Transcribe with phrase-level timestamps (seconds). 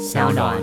[0.00, 0.56] 小暖。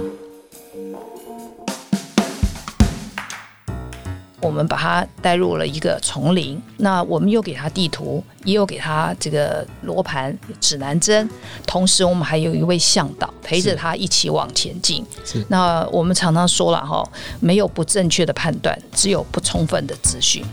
[4.41, 11.29] 我们把它带入了一个丛林，那我们又给他地图，也有给他这个罗盘、指南针，
[11.67, 15.05] 同时我们还有一位向导陪着他一起往前进。
[15.23, 17.07] 是，那我们常常说了哈，
[17.39, 20.43] 没有不正确的判断，只有不充分的资讯。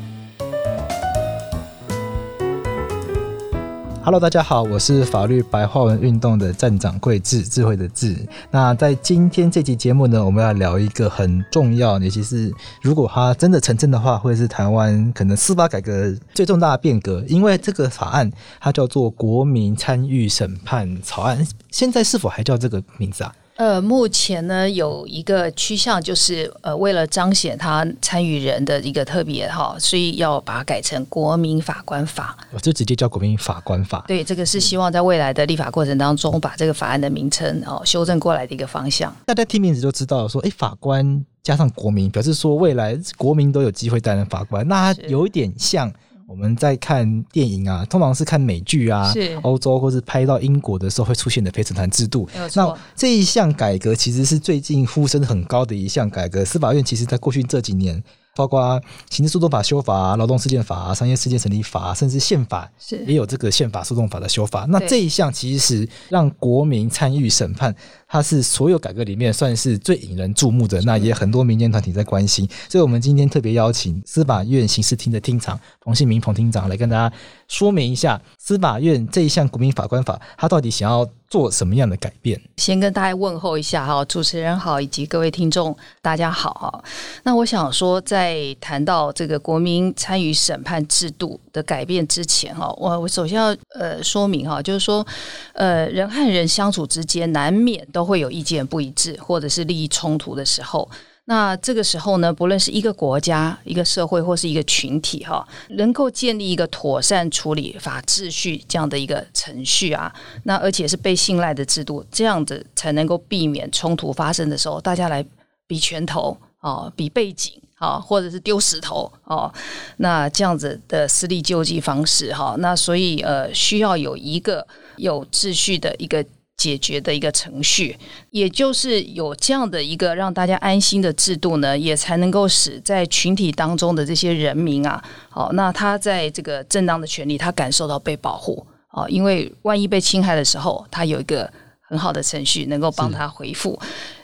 [4.05, 8.15] Hello，大家好，我是法律白话文运动的站长桂智，智慧的智。
[8.51, 17.25] 那在今天这期节目呢，我们要聊一个很重要，尤其是如果它真的成真的话，会是台湾可能司法改革最重大的变革。
[17.29, 23.35] 因为这个法案它叫做《国民参与审判草案》，现在是否还叫这个名字啊？
[23.57, 32.37] 呃，目前呢有一个趋向，就是呃，为了彰显他参与人的一个特别哈，所以要把它改成国民法官法。
[32.53, 34.05] 我就直接叫国民法官法。
[34.09, 39.15] 对，这个是希望在未来的立法过程当中，把这个法案的名称哦修正过来的一个方向。
[39.25, 45.93] 大家听名字就知道说，哎，法官加上国民，表示说未来国民都有机会担任法官，那它有一点像。
[46.35, 52.29] 我们在看电影啊，通常是看美剧啊，是欧洲或是拍到英国的时候会出现的陪审团制度。
[52.57, 56.45] 那这一项改革其实是最近呼声很高的一项改革。
[56.45, 58.03] 司法院其实在过去这几年，
[58.35, 62.69] 包括刑事诉讼法修法、劳动事件法、商业事件审理法，甚至宪法
[63.07, 64.67] 也有这个宪法诉讼法的修法。
[64.69, 67.73] 那这一项其实让国民参与审判。
[68.07, 77.15] 它是所有改革里面算是最引人注目的，那也很多民间团体在关心，所以我们今天特别邀请司法院刑事厅的厅长彭信明彭厅长来跟大家
[77.47, 82.41] 说明一下司法院这一项国民法官法，他到底想要做什么样的改变？
[82.57, 86.85] 先跟大家问候一下哈，主持人好，以及各位听众大家好哈。
[87.25, 95.07] 那我想说，在谈到这个国民参与审判制度的改变之前哈，我我首先要呃说明哈，就是说
[95.53, 100.89] 呃人和人相处之间难免都会有意见不一致，或者是利益冲突的时候，
[101.27, 115.25] 那这个时候呢，不论是一个国家、一个社会或是一个群体，哈，能够建立一个妥善处理法秩序这样的一个程序啊，那而且是被信赖的制度，这样子才能够避免冲突发生的时候，大家来
[115.67, 119.51] 比拳头啊，比背景啊，或者是丢石头哦，
[119.97, 124.67] 那这样子的私力救济方式哈，那所以呃，需要有一个
[124.99, 126.23] 有秩序的一个。
[126.57, 127.97] 解决的一个程序，
[128.31, 143.79] 也就是有这样的一个让大家安心的制度呢，也才能够使在群体当中的这些人民啊，好，那他在这个正当的权利，他感受到被保护啊，因为万一被侵害的时候，他有一个很好的程序能够帮他回复，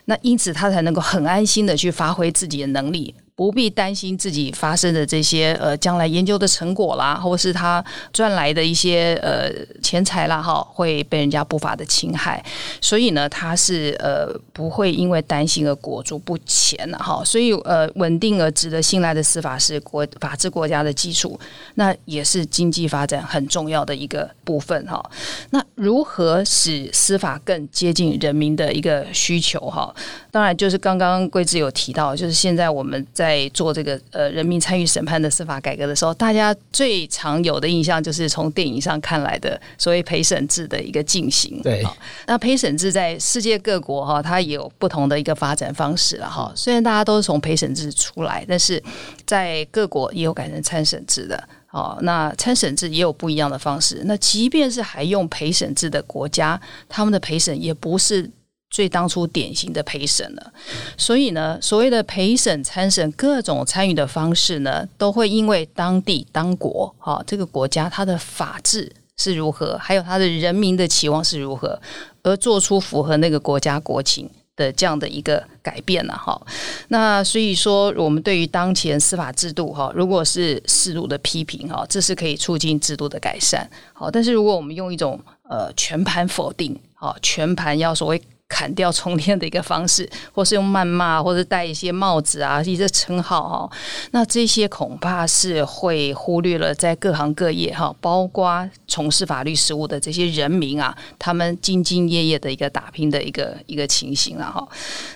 [0.07, 3.15] 那因此他才能够很安心的去发挥自己的能力。
[3.41, 12.45] 不必担心自己发生的这些呃将来研究的成果啦，或是他赚来的一些呃钱财啦哈，会被人家不法的侵害，
[12.83, 17.25] 所以呢，他是呃不会因为担心而裹足不前了哈。
[17.25, 21.41] 所以呃稳定而值得信赖的司法是国法治国家的基础，
[21.77, 25.03] 那也是经济发展很重要的一个部分哈。
[25.49, 29.95] 那如何使司法更接近人民的一个需求哈？
[30.31, 41.63] 当然就是刚刚贵智有提到，就是现在我们在在做这个呃人民参与审判的司法改革的时候，大家最常有的印象就是从电影上看来的所谓陪审制的一个进行。
[41.63, 41.87] 对，
[42.27, 46.53] 那陪审制在世界各国哈，它也有不同的一个发展方式了哈。
[46.57, 48.83] 虽然大家都是从陪审制出来，但是
[49.25, 51.49] 在各国也有改成参审制的。
[51.71, 54.03] 哦，那参审制也有不一样的方式。
[54.07, 58.29] 那即便是还用陪审制的国家，他们的陪审也不是。
[58.71, 60.53] 最当初典型的陪审了，
[60.97, 71.81] 所以呢，所谓的陪审、参审各种参与的方式呢，都会因为当地当国哈这个国家它的法治是如何，还有它的人民的期望是如何，
[72.23, 76.41] 而做出符合那个国家国情的这样的一个改变了哈。
[76.89, 83.69] 那所以说，我们对于当前司法制度哈，如果是适度的批评哈，这是可以促进制度的改善。
[83.93, 88.23] 好，但是如果我们用一种呃全盘否定，好，全盘要所谓。
[88.51, 93.77] 砍掉重练的一个方式， 或是用谩骂，或者戴一些帽子啊，一些称号哈，
[94.11, 104.69] 那这些恐怕是会忽略了在各行各业哈，包括从事法律事务的这些人民啊，他们兢兢业业的一个打拼的一个一个情形了哈。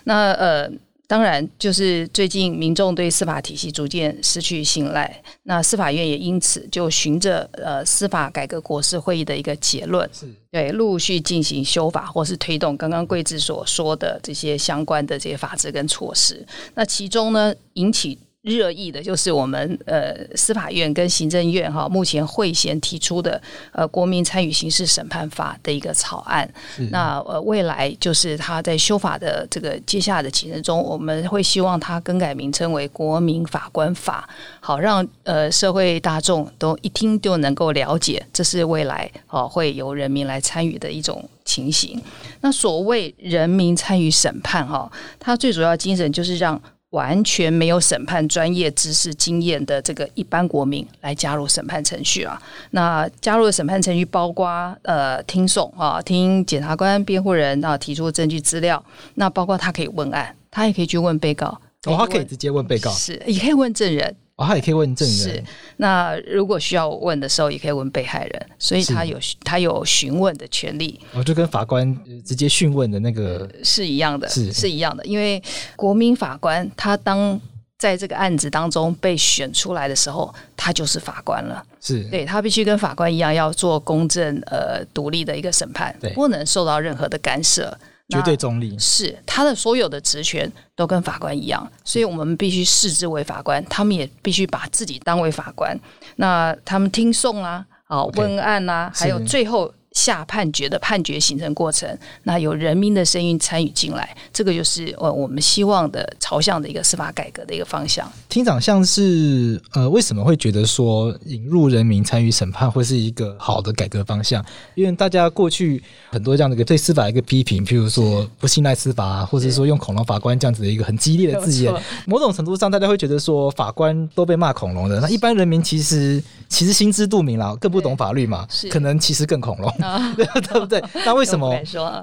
[0.04, 0.70] 那呃。
[1.06, 16.44] 当然，就是最近民众对司法体系逐渐失去信赖，那司法院也因此就循着呃司法改革国是会议的一个结论，是对陆续进行修法或是推动刚刚贵志所说的这些相关的这些法制跟措施。
[16.74, 23.40] 那其中呢，引起热议的就是我们呃司法院跟行政院哈目前会前提出的
[23.72, 26.46] 呃国民参与刑事审判法的一个草案。
[26.90, 34.28] 那呃未来就是他在修法的这个接下来的过程中，我们会希望他更改名称为国民法官法，
[34.60, 41.98] 好让呃社会大众都一听就能够了解，这是未来哦会由人民来参与的一种情形。
[42.42, 46.60] 那所谓人民参与审判哈，它最主要精神就是让。
[46.94, 54.46] 完全没有审判专业知识经验的这个一般国民来加入审判程序啊，那加入的审判程序包括
[54.82, 58.82] 呃听讼啊，听检察官、辩护人啊提出证据资料，
[59.16, 61.48] 那包括他可以问案，他也可以去问被告，
[61.86, 64.14] 哦，他可以直接问被告，是也可以问证人。
[64.36, 65.16] 哦，他也可以问证人。
[65.16, 65.44] 是，
[65.76, 70.98] 那如果需要问的时候，也可以问被害人，所以他有他有询问的权利。
[71.12, 75.04] 哦，就跟法官直接讯问的那个是一样的，是是一样的。
[75.04, 75.40] 因为
[75.76, 77.40] 国民法官他当
[77.78, 81.64] 在这个案子当中被选出来的时候，他就是法官了。
[81.80, 87.76] 是，对，他必须跟法官一样，要做公正呃独立的一个审判，不能受到任何的干涉。
[88.14, 95.78] 绝对中立，是他的所有的职权都跟法官一样，所以我们必须视之为法官，他们也必须把自己当为法官。
[96.16, 99.72] 那他们听讼啊，啊问案啊还有最后。
[99.94, 101.88] 下判决的判决形成过程，
[102.24, 108.10] 那有人民的声音参与进来，这个就是呃我们希望的朝向的一个司法改革的一个方向。
[108.28, 114.44] 厅长像是呃为什么会觉得说引入人民参与审判会是一个好的改革方向？
[114.74, 121.72] 因为大家过去很多这样的一个对司法一个批评，譬如说不信赖司法啊，或者说用恐龙法官这样子的一个很激烈的字眼，
[122.06, 129.72] 某种程度上大家会觉得说法官都被骂恐龙的，那一般人民其实其实心知肚明啦，更不懂法律嘛，可能其实更恐龙。
[130.16, 130.26] 对
[130.60, 130.82] 不对？
[131.04, 131.54] 那为什么？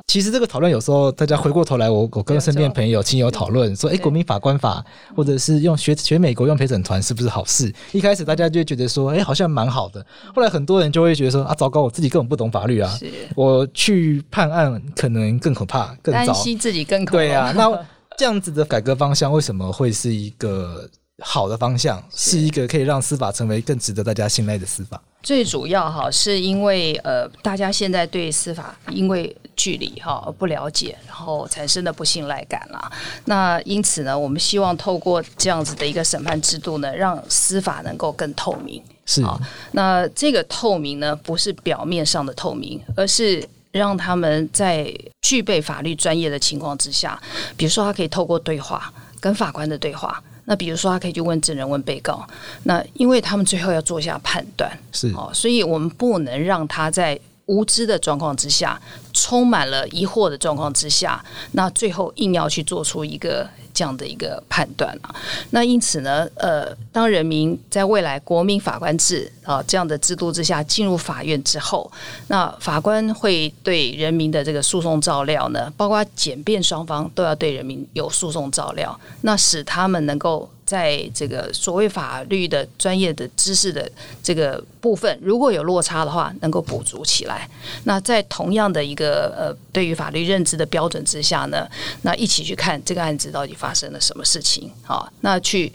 [0.08, 4.84] 其实这个讨论有时候，大家回过头来，我我跟身边朋友亲友讨论说，哎，国民法官法，
[5.16, 7.74] 或者是用学学美国用陪审团是不是好事？
[7.92, 10.06] 一开始大家就觉得说，哎，好像蛮好的。
[10.36, 12.92] 后来很多人就会觉得说，啊，糟糕，我自己根本不懂法律啊，
[13.36, 17.18] 我去判案可能更可怕，更糟，担心自己更可怕。
[17.18, 17.70] 对啊，那
[18.18, 20.88] 这样子的改革方向为什么会是一个
[21.24, 22.04] 好的方向？
[22.14, 25.02] 是一个可以让司法成为更值得大家信赖的司法？
[25.24, 32.92] 最主要哈，是因为呃，大家现在对司法因为距离哈而不了解，然后产生的不信赖感啦。
[33.26, 38.82] 那因此呢，我们希望透过这样子的一个审判制度呢，让司法能够更透明。
[39.06, 39.40] 是啊，
[39.74, 44.92] 那这个透明呢，不是表面上的透明，而是让他们在
[45.22, 47.22] 具备法律专业的情况之下，
[47.56, 50.22] 比如说他可以透过对话跟法官的对话。
[50.46, 52.26] 那比如说，他可以去问证人、问被告。
[52.64, 57.20] 那因为他们最后要做一下判断，是哦，所以我们不能让他在
[57.52, 58.80] 无知的状况之下，
[59.12, 61.22] 充满了疑惑的状况之下，
[61.52, 65.14] 那最后硬要去做出一个这样的一个判断啊。
[65.50, 71.92] 那因此呢，呃，当人民在未来国民法官制啊这样的制度之下进入法院之后，
[72.30, 80.50] 那法官会对人民的这个诉讼照料呢，包括检辩双方都要对人民有诉讼照料，那使他们能够。
[80.72, 83.92] 在这个所谓法律的专业的知识的
[84.24, 87.46] 这个部分，如果有落差的话，能够补足起来。
[87.84, 91.68] 那在同样的一个呃，对于法律认知的标准之下呢，
[92.04, 95.06] 那一起去看这个案子到底发生了什么事情啊？
[95.20, 95.70] 那去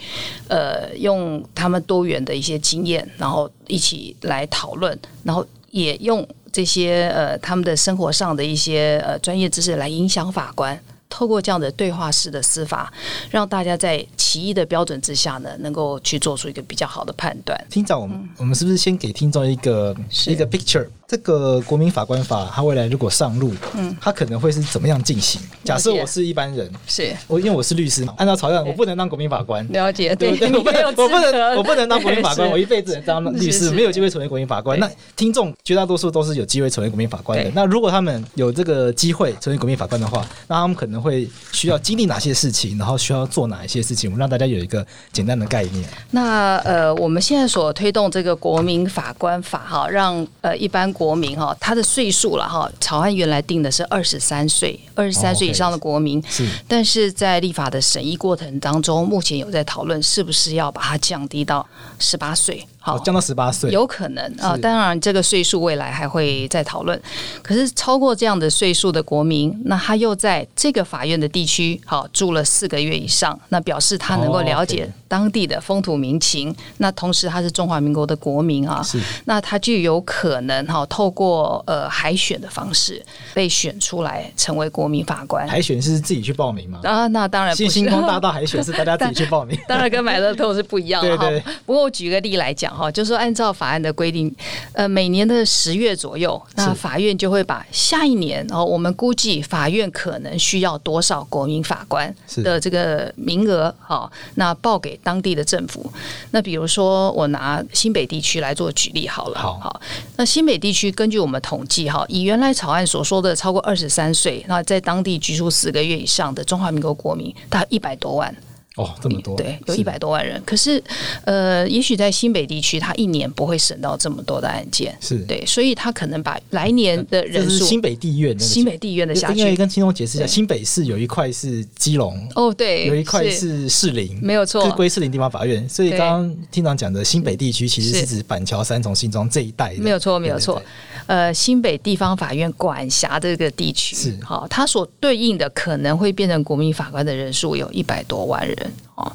[0.49, 10.81] 呃，用他们多元的一些经验，然后一起来讨论，然后也用这些呃他们的生活上的一些呃专业知识来影响法官。
[11.17, 12.93] 透过这样的对话式的司法，
[13.31, 17.59] 让大家在其一的标准之下呢，能够去做出一个比较好的判断。
[17.71, 20.87] 厅长，我们、嗯、我们是不是先给听众一个一个 picture？
[21.09, 25.41] 这个国民法官法，它未来如果上路，嗯，它可能会是怎么样进行？
[25.63, 29.65] 假设我是一般人，是我因为我是律师嘛，按照草案，我不能当国民法官。
[29.69, 30.53] 了解，对不对？
[30.53, 34.77] 我不能，我不能，我不能当国民法官，我一辈子当律师，没有机会成为国民法官。
[34.81, 37.49] 那听众绝大多数都是有机会成为国民法官的。
[37.55, 41.06] 那如果他们有这个机会成为国民法官的话，那他们可能会
[41.53, 44.11] 需要经历哪些事情，然后需要做哪一些事情？
[44.11, 45.85] 我们让大家有一个简单的概念。
[46.13, 50.87] 那呃，我们现在所推动这个国民法官法，哈，让呃一般。
[50.97, 61.67] 国民哈，他的岁数了哈，草案原来定的是二十三岁，二十三岁以上的国民，是，但是在立法的审议过程当中，目前有在讨论是不是要把它降低到
[61.99, 62.67] 十八岁。
[62.87, 64.57] 好，降到十八岁，有可能啊。
[64.59, 66.97] 当然，这个岁数未来还会再讨论。
[67.43, 76.55] 可是超过这样的岁数的国民，那他又在这个法院的地区好住了四个月以上，那表示他能够了解当地的风土民情。
[76.77, 85.49] 那同时他是中华民国的国民啊，是那他就有可能哈透过呃海选的方式被选出来成为国民法官。
[85.49, 86.79] 海选是自己去报名吗？
[86.85, 87.69] 啊，那当然不是。
[87.69, 91.43] 星光大道海选是大家自己去报名， 当然跟买乐透是不一样的 对。
[91.65, 94.35] 不过我举个例来讲哈，就是说按照法案的规定，
[94.75, 105.91] 呃，每年的十月左右，那法院就会把下一年，哦我们估计法院可能需要多少国民法官的这个名额，好，那报给当地的政府。
[106.33, 109.81] 那比如说我拿新北地区来做举例好了，好，
[110.17, 118.35] 那新北地区根据我们统计哈，以原来草案所说的超过二十三岁，那在当地居住四个月以上的中华民国国民，大概一百多万。
[118.77, 120.41] 哦，这么多，对，有一百多万人。
[120.45, 120.83] 可是，
[121.25, 125.17] 呃，也许在新北地区，他一年不会审到这么多的案件，是。
[125.21, 135.67] 对，所以他可能把来年的人数，新北地院，新北地院的下去，因为跟听众解释一下，新北市有一块是基隆，哦，对，有一块是士林，没有错，归士林地方法院。
[135.69, 140.63] 所以刚刚厅长讲的新北地区，其实是指板桥、三重、新庄这一带，没有错，没有错。
[141.07, 148.73] 呃，新北地方法院管辖这个地区，是好，它所对应的可能会变成国民法官的人数有一百多万人。
[148.97, 149.13] 哦，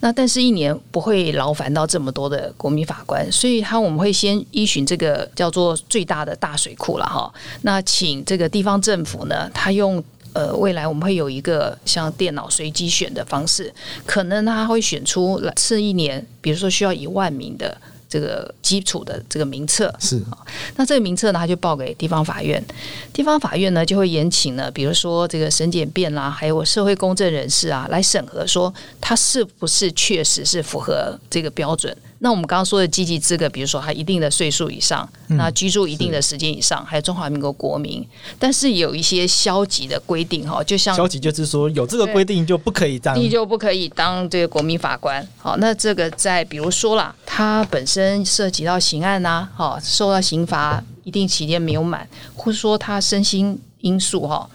[0.00, 7.32] 那但是，一年不会劳烦到这么多的国民法官，所以他我们会先依循这个叫做最大的大水库了哈。
[7.62, 13.72] 那请这个地方政府呢，他用呃未来我们会有一个像电脑随机选的方式，
[14.04, 17.76] 可能他会选出来次一年，比如说需要一万名的。
[18.12, 19.90] 这个基础的这个名册。
[19.98, 20.18] 是。
[20.30, 20.36] 啊，
[20.76, 22.62] 那这个名册呢，他就报给地方法院，
[23.10, 31.96] 地方法院呢就会延请呢，比如说这个审检辩啦，还有社会公正人士啊来审核，说他是不是确实是符合这个标准。
[32.24, 38.06] 那我们刚刚说的积极资格，比如说他一定的岁数以上，嗯、那居住一定的时间以上，还有中华民国国民，
[38.38, 45.26] 但是有一些消极的规定哈，就像消极就是说有这个规定就不可以当，你就不可以当这个国民法官。
[45.36, 54.48] 好，那这个在比如说啦，他本身涉及到刑案呐、啊，好，受到刑罚一定期间没有满，或者说他身心因素哈。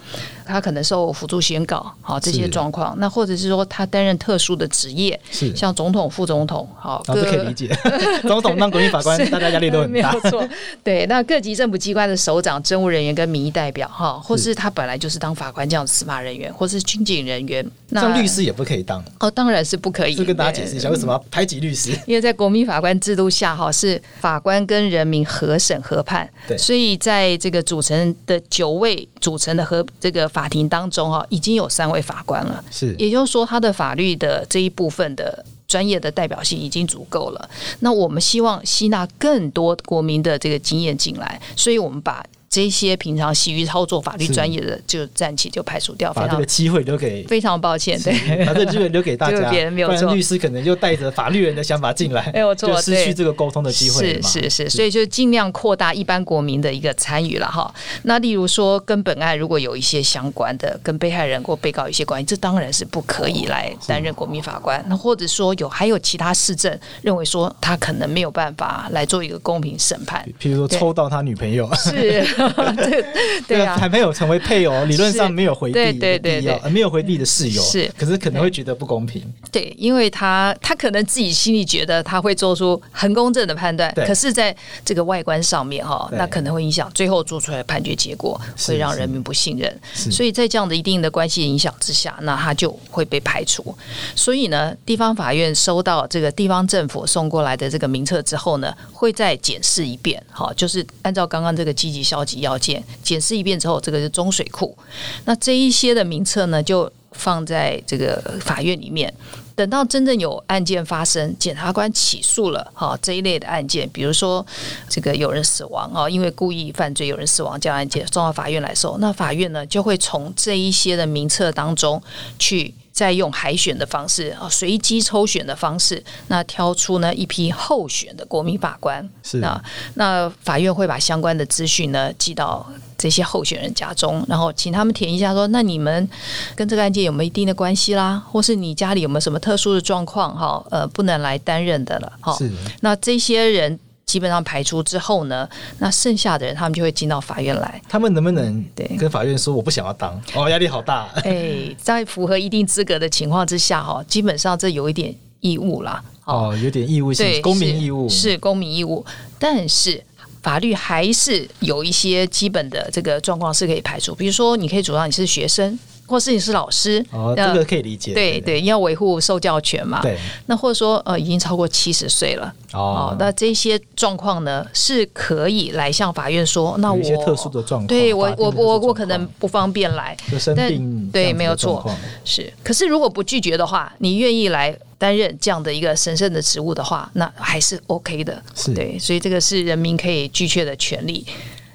[0.47, 7.69] 他可能受辅助宣告，好这些状况，那或者是说他担任特殊的职业，是像总统、副总统，好，这可以理解。
[8.23, 9.91] 总统当国民法官， 大家压力都很大。
[9.91, 10.47] 没有错，
[10.83, 19.03] 对，那各级政府机关的首长、政务人员跟民意代表，哈，或是他本来就是当法官这样的司法人员，或是军警人员，那律师也不可以当。
[19.19, 20.15] 哦，当然是不可以。
[20.15, 21.91] 就跟大家解释一下，为什么要排挤律师？
[22.07, 31.25] 因为在国民法官制度下，哈，是法官跟人民合审合判，对，所以在这个组成的九位组成的和这个法庭当中，哈。
[31.29, 37.49] 已经有三位法官了，是，也就是说，他的法律的这一部分的专业的代表性已经足够了。
[37.79, 42.23] 那我们希望吸纳更多国民的这个经验进来，所以我们把。
[42.49, 46.13] 这些平常习于操作法律专业的，就暂且就排除掉。
[46.13, 49.49] 把这个机会留给，非常抱歉，对，把这个机会留给大家。
[49.51, 54.21] 别人没有错，律师可能就带着法律人的想法进来，没有 错，就失去这个沟通的机会。
[54.21, 57.73] 是是是，所以就尽量扩大一般国民的一个参与了哈。
[58.03, 64.83] 那例如说，跟本案如果有一些相关的，跟被害人或被告有一些关系，这当然是不可以来担任国民法官。
[64.87, 70.27] 那或者说有还有其他市政，认为说他可能没有办法来做一个公平审判。
[70.39, 72.25] 譬如说抽到他女朋友，是
[72.77, 73.05] 这。
[73.47, 79.21] 对啊，还没有成为配偶，理论上没有回避对对对，没有回避的事由是，可是可能会觉得不公平。
[79.51, 89.79] 对，因为他他可能自己心里觉得他会做出很公正的判断，可是在这个外观上面哈，那可能会影响最后做出来的判决结果，会让人民不信任。
[89.93, 93.75] 所以在这样的一定的关系影响之下，那他就会被排除。
[94.15, 102.83] 所以呢，地方法院收到这个地方政府送过来的这个名册之后呢，会再检视一遍，哈，就是按照刚刚这个积极消极要件。
[103.01, 104.77] 检视一遍之后，这个是中水库。
[105.23, 109.11] 那这一些的名册呢，就放在这个法院里面。
[109.55, 114.45] 等到真正有案件发生，检察官起诉了哈这一类的案件，比如说
[114.87, 122.03] 这个有人死亡啊，因为故意犯罪有人死亡，这样案件送到法院来收，那法院呢就会从这一些的名册当中
[122.37, 122.73] 去。
[122.97, 129.07] 再用海选的方式啊，随机抽选的方式，那挑出呢一批候选的国民法官。
[129.21, 129.63] 是啊，
[129.93, 132.65] 那法院会把相关的资讯呢寄到
[132.97, 136.09] 这些候选人家中，然后请他们填一下说，说那你们
[136.55, 140.65] 跟这个案件有没有一定的关系啦，或是你家里有没有什么特殊的状况哈？
[140.71, 142.35] 呃，不能来担任的了哈。
[142.39, 142.51] 是，
[142.81, 143.79] 那这些人。
[144.17, 145.47] 基本上排除之后呢，
[145.77, 147.79] 那剩下的人他们就会进到法院来。
[147.87, 150.19] 他们能不能对跟法院说我不想要当？
[150.33, 151.07] 哦，压力好大。
[151.23, 156.03] 哎，在符合一定资格的情况之下哈，基本上这有一点义务啦。
[156.25, 159.05] 哦，有点义务性，公民义务是，是公民义务，
[159.37, 160.03] 但是
[160.41, 165.77] 法律还是有一些基本的这个状况是可以排除，比如说你可以主张你是学生。
[166.07, 168.13] 或是你是老师，哦，这个可以理解。
[168.13, 170.01] 对对，要维护受教权嘛。
[170.01, 170.17] 对。
[170.45, 181.85] 那或者说，呃，已经超过七十岁了，哦，那这些状况呢，是可以来向法院说，那我一些特殊的状况，对我我我我可能不方便来，就生病，对，没有错，
[182.23, 182.51] 是。
[182.63, 188.41] 可是如果不拒绝的话，你愿意来担任这样的一个神圣的职务的话，那还是 OK 的。
[188.55, 191.25] 是对，所以这个是人民可以拒绝的权利。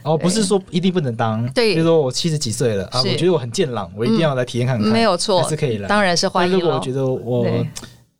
[0.02, 6.52] 哦，不是说一定不能当，对，比如说我七十几岁了啊，我觉得我很健朗，我一定要来体验看看，没有错，还是可以来，当然是欢迎。
[6.52, 7.46] 如果我觉得我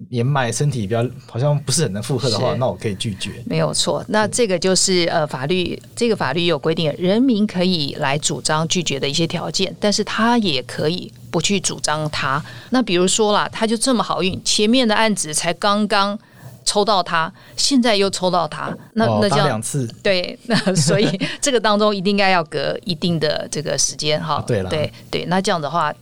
[0.09, 4.05] 年迈，身体比较好像不是很能负荷的话，那我可以拒绝，没有错。
[4.09, 12.43] 那这个就是呃，法律这个法律有规定，人民可以来主张拒绝的一些条件，但是他也可以不去主张他。
[12.71, 16.19] 那比如说啦，他就这么好运，前面的案子才刚刚。
[16.64, 24.42] 抽到他，现在又抽到他，那、哦、那这样两次，对，那所以 这个当中一定该要隔一定的这个时间哈。
[24.47, 25.92] 对了，对对，那这样的话，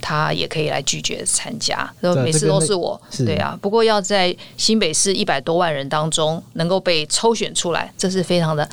[0.00, 3.58] 他也可以来拒绝参加，说每次都是我，是对啊。
[3.60, 8.68] 不过要在新北市一百多万人当中能够被抽选出来，这是非常的。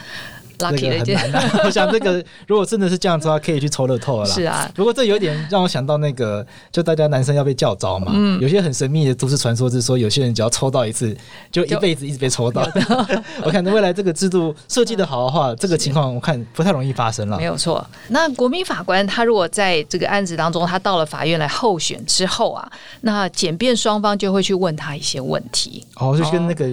[0.59, 1.19] Lucky 的一件，
[1.63, 4.33] 我想这个如果真的是这样子的话，可以去抽乐透了啦。
[4.33, 8.12] 是啊，不过这有点让我想到那个，就大家男生要被叫招嘛。
[8.13, 11.15] 嗯，有些很神秘的都市传说，是说有些人只要抽到一次，
[11.51, 12.67] 就一辈子一直被抽到。
[13.43, 17.38] 我看未来这个制度设计的好的话，这个情况我看不太容易发生了。
[17.38, 17.85] 没有错。
[18.09, 22.69] 那国民法官他如果在这个案子当中，他到了法院来候选之后啊，
[23.01, 25.85] 那检辩双方就会去问他一些问题。
[25.95, 26.65] 哦，就跟那个。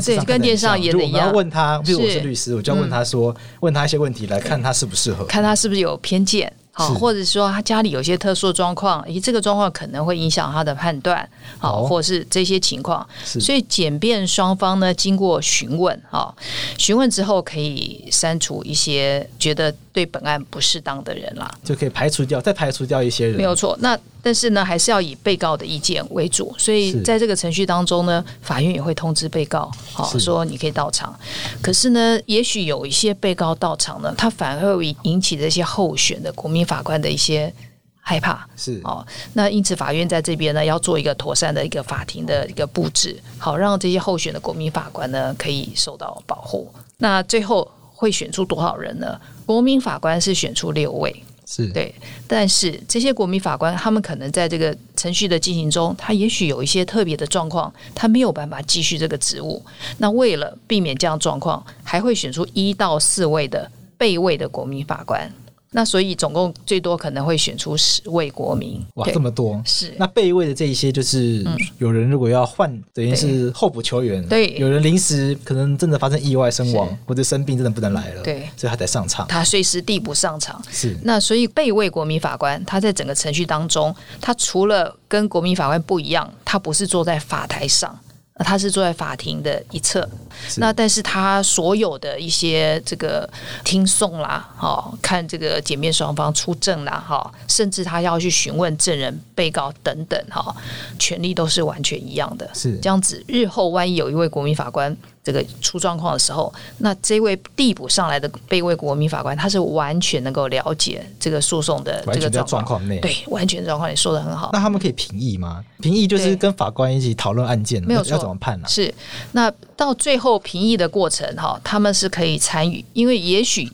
[0.00, 1.26] 对，跟电视上演的一样。
[1.26, 6.52] 我要问他，比如我是律师，我就要问他说，问他一些问题，来看他适不适合，看他是不是有偏见。
[6.74, 13.06] 好，或者说他家里有些特殊的状况，咦，这个状况可能会影响他的判断，好，或是这些情况。
[13.24, 16.34] 所以检辩双方呢，经过询问，哈，
[16.78, 23.36] 询问之后可以删除一些觉得对本案不适当的人啦，就可以排除掉，再排除掉一些人。
[23.36, 23.76] 没有错。
[23.80, 26.54] 那但是呢，还是要以被告的意见为主。
[26.56, 31.14] 所以在这个程序当中呢，法院也会通知被告，好，说你可以到场。
[31.60, 37.52] 可是呢，也许有一些被告到场呢，他反而会引起这些候选的国民法官的一些
[38.00, 39.04] 害怕，是哦。
[39.34, 46.72] 那因此，法院在这边呢，要做一个妥善的一个法庭的一个布置，好让这些候选的国民法官呢可以受到保护。
[46.98, 49.20] 那最后会选出多少人呢？
[49.44, 51.94] 国民法官是选出六位，是对。
[52.26, 59.62] 但是这些国民法官，他们可能在这个程序的进行中，他也许有一些特别的状况，他没有办法继续这个职务。
[59.98, 65.30] 那为了避免这样状况，还会选出一到四位的备位的国民法官。
[65.72, 69.94] 那所以总共最多可能会选出十位国民，哇，这么多是。
[69.98, 71.44] 那备位的这一些，就是
[71.78, 80.62] 有人如果要换，等于是候补球员，对，有人临时可能真的发生意外身亡或者生病，真的不能来了，对，所以他得上场，他随时递补上场。
[80.70, 80.96] 是。
[81.02, 87.98] 那所以备位国民法官他在整个程序当中，他除了跟国民法官不一样，他不是坐在法台上。
[88.36, 90.08] 他是坐在法庭的一侧，
[90.56, 93.28] 那但是他所有的一些这个
[93.62, 100.54] 听送啦，哈，看这个检辩双方出证啦，哈，甚至他要去询问证人、被告等等，哈，
[100.98, 102.48] 权利都是完全一样的。
[102.54, 104.96] 是这样子，日后万一有一位国民法官。
[105.24, 114.50] 这个出状况的时候，那这位递补上来的被位国民法官，他是完全能够了解这个诉讼的这个状况内，对，完全状况你说的很好。
[114.52, 115.64] 那他们可以评议吗？
[115.80, 118.66] 评议就是跟法官一起讨论案件，没有要怎么判呢？
[118.68, 118.92] 是，
[119.32, 123.70] 那到最后评议的过程哈，他们是可以参与，因为也许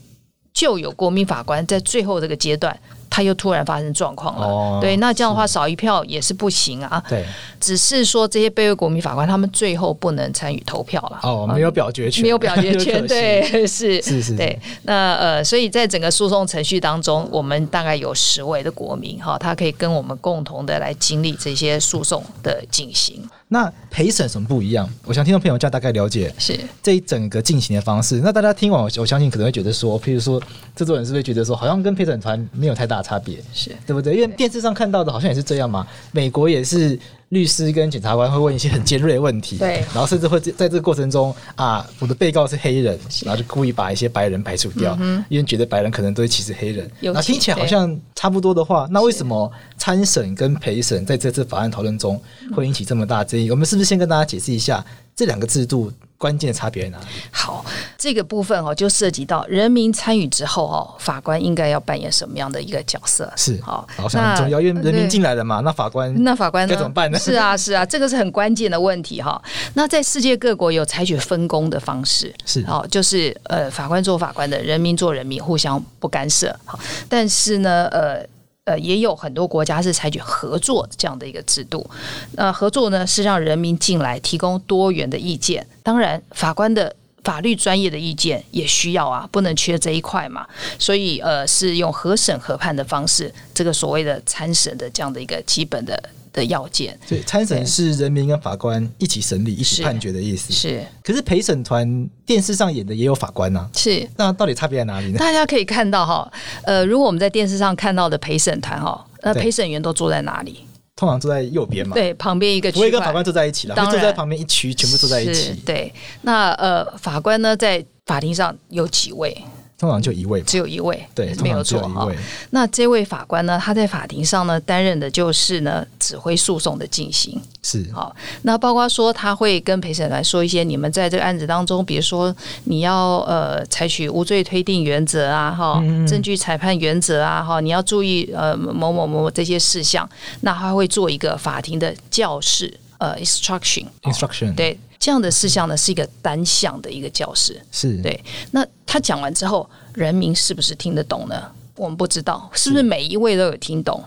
[0.52, 2.78] 就有国民法官在最后这个阶段。
[3.10, 7.02] 他又突然发生状况了，哦、对，那这样的话少一票也是不行啊。
[7.08, 7.24] 对，
[7.60, 11.20] 只是说这些被位国民法官他们最后不能参与投票了。
[11.22, 14.58] 哦，没有表决权，没有表决权， 对，是是是，对。
[14.82, 23.22] 那呃，所以在整个诉讼程序当中，我们大概有十位的国民哈，他可以跟我们共同的来经历这些诉讼的进行。
[23.50, 24.86] 那陪审什么不一样？
[25.06, 28.20] 我想听众朋友这样大概了解是这一整个进行的方式。
[28.22, 30.38] 那大家听完，我相信可能会觉得说，譬如说
[30.76, 34.14] 制作人是不是觉得说，好像跟陪审团没有太大差别，是对不对？
[34.14, 35.86] 因为电视上看到的好像也是这样嘛。
[36.12, 36.98] 美国也是。
[37.30, 46.90] 律师跟检察官会问一些很尖锐的问题，对，然后甚至会在这个过程中啊，我的被告是黑人，然后就故意把一些白人排除掉，嗯、因为觉得白人可能都会歧视黑人。
[47.02, 52.18] 那听起来好像差不多的话，那为什么参审跟陪审在这次法案讨论中
[52.56, 53.50] 会引起这么大争议？
[53.50, 54.82] 我们是不是先跟大家解释一下
[55.14, 57.04] 这两个制度关键的差别在哪里？
[57.30, 57.64] 好，
[57.96, 63.32] 这个部分哦，就涉及到人民参与之后哦，法官应该要扮演什么样的一个角色？
[63.36, 67.18] 是好，好像很重要，因为人民进来了嘛，那法官那法官该怎么办呢？
[67.18, 69.40] 是啊，是啊，这个是很关键的问题哈。
[69.74, 76.54] 那在世界各国有采取分工的方式，是好，就是呃，法官做法官的，人民做人民，互相不干涉。
[76.64, 76.78] 好，
[77.08, 78.26] 但是呢，呃。
[78.68, 81.88] 呃，也有很多国家是采取合作这样的一个制度。
[82.32, 85.66] 那合作呢，是让人民进来提供多元的意见。
[85.82, 90.46] 当然，法官的法律专业的意见也需要啊，不能缺这一块嘛。
[90.78, 95.98] 所以，呃，是用合审合判的方式，这个所谓的参审的这样的一个基本的。
[96.38, 100.52] 的要件，对，参审是人民跟法官一起审理、一起判决的意思。
[100.52, 103.70] 是，可是陪审团电视上演的也有法官呐、啊。
[103.74, 105.18] 是，那到底差别在哪里呢？
[105.18, 106.30] 大家可以看到哈，
[106.62, 110.60] 呃，如果我们在电视上看到的陪审团哈，那陪审员都坐在哪里？
[110.94, 111.94] 通常坐在右边嘛。
[111.94, 115.52] 对，旁边一个区块，不会跟法官坐在一起了，会坐在旁边一区，全部坐在一起。
[115.66, 119.36] 对，那呃，法官呢，在法庭上有几位？
[119.78, 122.10] 通常就一位，只有一位，对，没有错哈。
[122.50, 127.40] 那这位法官呢，他在法庭上呢，担任的就是呢，指挥诉讼的进行。
[127.62, 140.08] 是好，那包括说他会跟陪审团说一些，你们在这个案子当中，比如说你要呃采取无罪推定原则啊，哈，证据裁判原则啊，哈，你要注意呃某某某某这些事项。
[140.40, 144.76] 那他会做一个法庭的教室，呃，instruction，instruction，对。
[145.00, 148.20] 这样的事项呢，是一个单向的一个教室，是对。
[148.50, 151.34] 那他讲完之后，人民是不是听得懂呢？
[151.76, 154.02] 我们不知道，是不是每一位都有听懂？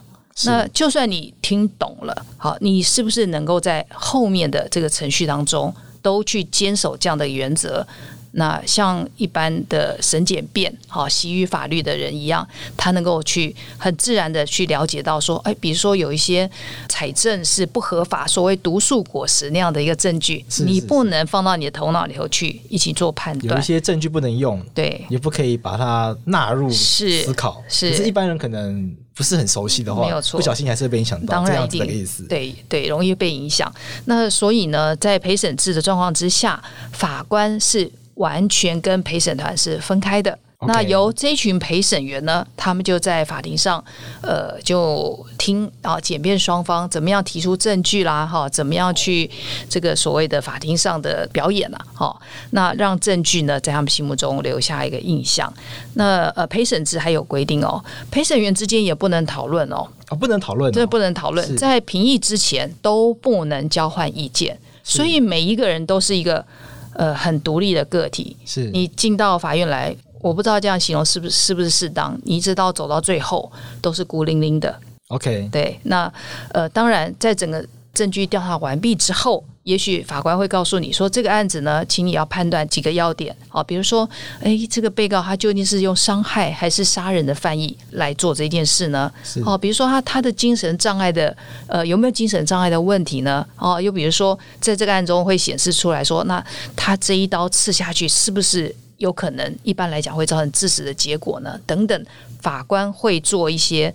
[0.46, 7.86] 那就算你听懂了，好，你是不是能够在后面的这个程序当中都去坚守这样的原则？
[8.34, 16.50] 那像一般的审检辩，好，习于法律的人一样，他能够去很自然的去了解到说，哎，比如说有一些
[16.88, 23.56] 采证是不合法，所谓毒素果实那样的一个证据，是是是你不能放到你的头脑里头去一起做判断。
[23.56, 27.62] 有一些证据不能用，对，也不可以把它纳入思考。
[27.68, 31.34] 是，一般人可能不是很熟悉的话，没有错，不小心还是会被影响到。
[31.34, 32.24] 当然一定，这样子的意思。
[32.24, 33.70] 对对，容易被影响。
[34.06, 36.64] 那所以呢，在陪审制的状况之下，
[36.94, 37.92] 法官是。
[38.22, 40.38] 完全跟陪审团是分开的。
[40.68, 43.84] 那由这群陪审员呢，他们就在法庭上，
[44.22, 49.28] 呃，就听啊，检辩双方怎么样提出证据啦，哈，怎么样去
[49.68, 52.16] 这个所谓的法庭上的表演啦，哈，
[52.52, 55.52] 那让证据呢在他们心目中留下一个印象。
[55.96, 66.46] 那呃，陪审制还有规定哦，陪审员之间也不能讨论哦，哦，不能讨论，这不能讨论，在评议之前都不能交换意见，所以每一个人都是一个。
[66.94, 72.20] 呃，很独立的个体，是你进到法院来，我不知道这样形容是不是是不是适当？
[72.24, 73.52] 你一直到走到最后
[73.82, 74.80] 都是孤零零的。
[75.08, 76.12] OK，对，那
[76.52, 79.44] 呃，当然，在整个证据调查完毕之后。
[79.64, 84.10] 也许法官会告诉你说，这个案子呢，请你要判断几个要点啊，比如说，
[84.42, 89.12] 哎，这个被告他究竟是用伤害还是杀人的犯意来做这件事呢？
[89.46, 91.36] 哦，比如说他他的精神障碍的
[91.68, 93.46] 呃有没有精神障碍的问题呢？
[93.56, 96.44] 哦，又比如说在这个案中会显示出来说，那
[96.76, 101.60] 他这一刀刺下去是不是有可能一般来讲会造成致死的结果呢？
[101.68, 102.06] 等等，
[102.42, 103.94] 法官会做一些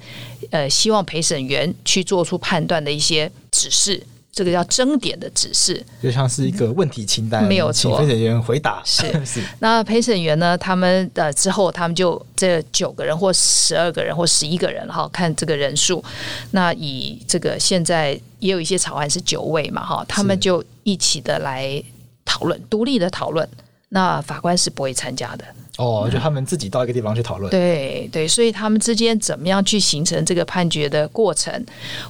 [0.51, 4.01] 呃希望陪审员去做出判断的一些指示。
[4.37, 7.97] 这个叫争点的指示，就像是一个问题清单，没有错。
[7.97, 9.43] 请陪审员回答是 是。
[9.61, 10.59] 那陪审员呢？
[10.59, 16.05] 他们的之后，他们就这九个人或十二个人或十一个人哈，看这个人数。
[16.51, 21.83] 那以这个现在也有一些草案是九位嘛哈，他们就一起的来
[22.27, 23.49] 讨论，独立的讨论。
[23.89, 25.45] 那法官是不会参加的。
[25.79, 27.51] 哦，就他们自己到一个地方去讨论。
[27.51, 31.53] 对对，所以他们之间怎么样去形成这个判决的过程，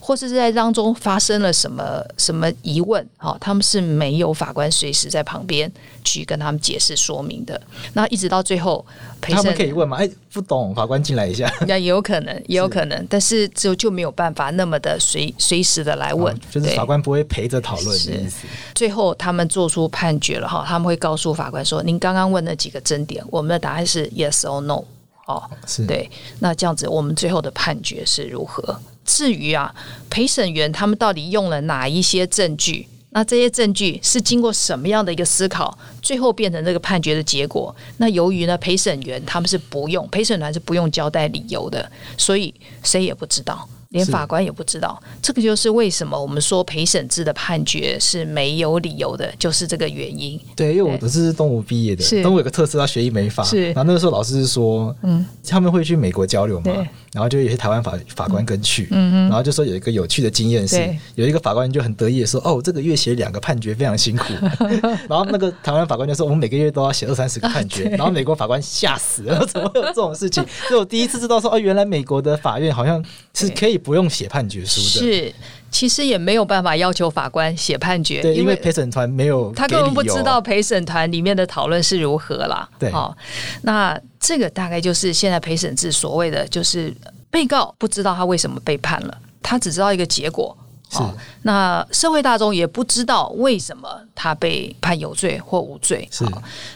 [0.00, 5.70] 或是在当中发生了什么什么疑问，好，他们是没有法官随时在旁边
[6.04, 7.60] 去跟他们解释说明的。
[7.94, 8.86] 那一直到最后，
[9.20, 9.96] 陪们可以问吗？
[9.96, 11.52] 哎，不懂，法官进来一下。
[11.66, 18.46] 那也有可能，也 有可能，但是就就没有办法那么的随随时的来问，就是法官不会陪着讨论的意思。
[18.76, 24.84] 最后他们做出判决了哈，他们会告诉法官说：“您刚刚问那几个争点，我们。”答案是 yes or no，
[25.26, 26.10] 哦，是对。
[26.40, 28.80] 那这样子，我们最后的判决是如何？
[29.04, 29.74] 至于啊，
[30.10, 32.88] 陪审员他们到底用了哪一些证据？
[33.10, 37.74] 那这些证据是经过什么样的一个思考，最后变成这个判决的结果？
[37.96, 43.66] 那由于呢，陪审员他们是不用，陪审团是不用交代理由的，所以谁也不知道。
[43.90, 50.38] 连法官也不知道，这个就是为什么我们说陪审制的判决是没有理由的，就是这个原因。
[50.56, 53.44] 对，因为我不是东吴毕业的，东吴有个特色，要学医美法。
[53.44, 56.72] 是，然后那个时候老师是说，嗯，他们会去美国交流嘛，
[57.12, 64.24] 然后就有些台湾法法官跟去，嗯，然后就说有一个有趣的经验是，有一个法官就很得意的说，哦，这个月写两个判决非常辛苦，
[65.08, 70.44] 然后那个台湾法官就说，我们每个月都要写二三十个判决， 然后美国法官吓死了，怎么会有这种事情？
[70.66, 73.00] 所以我第一次知道说，哦，原来美国的法院好像
[73.32, 73.76] 是可以。
[73.86, 75.34] 不用写判决书的，是
[75.70, 82.68] 其实也没有办法要求法官写判决，对，因为陪审团没有，他根本不知道陪审团里面的讨论是如何啦。
[82.80, 83.16] 对，好，
[83.62, 86.92] 那这个大概就是现在陪审制所谓的，就是
[87.30, 90.56] 被告不知道他为什么被判了，他只知道一个结果。
[90.88, 90.98] 是，
[91.42, 96.08] 那社会大众也不知道为什么他被判有罪或无罪。
[96.12, 96.24] 是，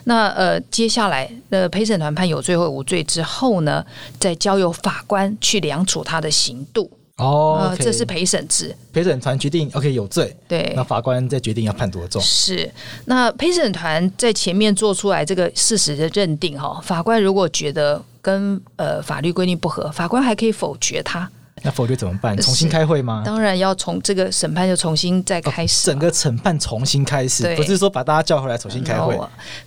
[0.03, 3.85] 那呃，接下来呃，陪审团判有罪或无罪之后呢，
[4.19, 6.91] 再交由法官去量处他的刑度。
[7.21, 12.21] 哦、okay 呃，这是陪审制，陪审团决定 OK 有罪，对，那法官再决定要判多重。
[12.23, 12.71] 是，
[13.05, 21.29] 那陪审团在前面做出来这个事实的认定哈，法官如果觉得跟呃法律规定不合，法官还可以否决他。
[21.63, 22.35] 那否决怎么办？
[22.39, 23.23] 重新开会吗？
[23.23, 29.15] 当然要从这个审判就重新再开始，哦，整个审判重新开始，不是说把大家叫回来重新开会。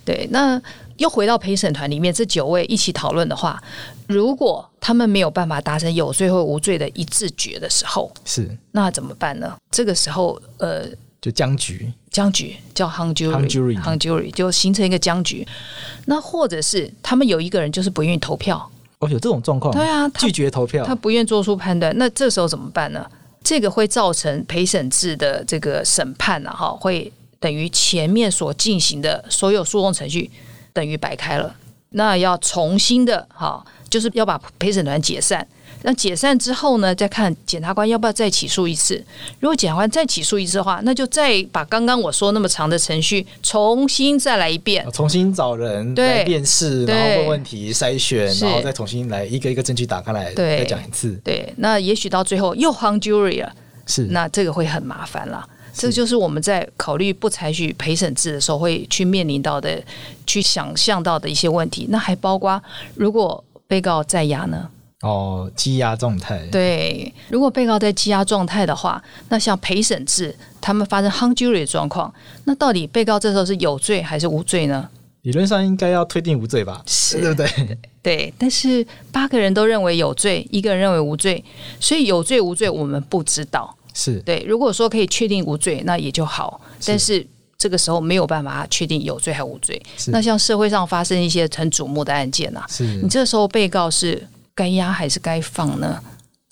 [0.04, 0.60] 对，那
[0.98, 3.62] 又回到陪审团里面这九位一起讨论的话，
[4.06, 9.56] 如果他们没有办法达成有罪或无罪的一致决的时候，是那怎么办呢？
[9.70, 10.86] 这个时候，呃，
[11.20, 15.46] 就僵局，僵局叫 hung jury，hung jury，hung jury 就形成一个僵局。
[16.06, 18.70] 那或者是他们有一个人就是不愿意投票。
[19.00, 19.74] 哦，有这种状况？
[19.74, 23.04] 对啊，拒绝投票，他不愿做出判断，那这时候怎么办呢？
[23.42, 30.30] 这个会造成陪审制的这个审判啊，哈，会等于前面所进行的所有诉讼程序
[30.74, 31.54] 等于白开了，
[31.90, 35.46] 那要重新的哈，就是要把陪审团解散。
[35.86, 38.96] 那解散之后呢，再看检察官要不要再起诉一次。
[39.38, 51.12] 如果检察官再起诉一次的话，那就再把刚刚我说那么长的程序重新再来一遍，重新找人来辨识，然后问问题筛选，然后再重新来一个一个证据打开来再讲一次。
[51.22, 53.52] 对，那也许到最后又 hung jury 了，
[53.86, 54.04] 是。
[54.04, 55.46] 那这个会很麻烦了。
[55.74, 59.82] 这就是我们在考虑不采取陪审制的时候会去面临到的、
[60.26, 61.86] 去想象到的一些问题。
[61.90, 62.62] 那还包括
[62.94, 64.70] 如果被告在押呢？
[65.00, 66.46] 哦，羁押状态。
[66.50, 72.12] 对，如果被告在羁押状态的话，那像陪审制，他们发生 hung jury 的状况，
[72.44, 74.88] 那到底被告这时候是有罪还是无罪呢？
[75.22, 76.82] 理论上应该要推定无罪吧？
[76.86, 77.78] 是，对不对？
[78.02, 81.42] 对，但是八个人都认为有罪，一个人认为无罪，
[81.80, 83.76] 所以有罪无罪我们不知道。
[83.94, 86.60] 是对，如果说可以确定无罪，那也就好。
[86.84, 87.26] 但是
[87.56, 89.82] 这个时候没有办法确定有罪还无罪。
[90.08, 94.28] 那像社会上发生一些很瞩目的案件啊，是你这时候被告是。
[94.56, 96.00] 该押还是该放呢？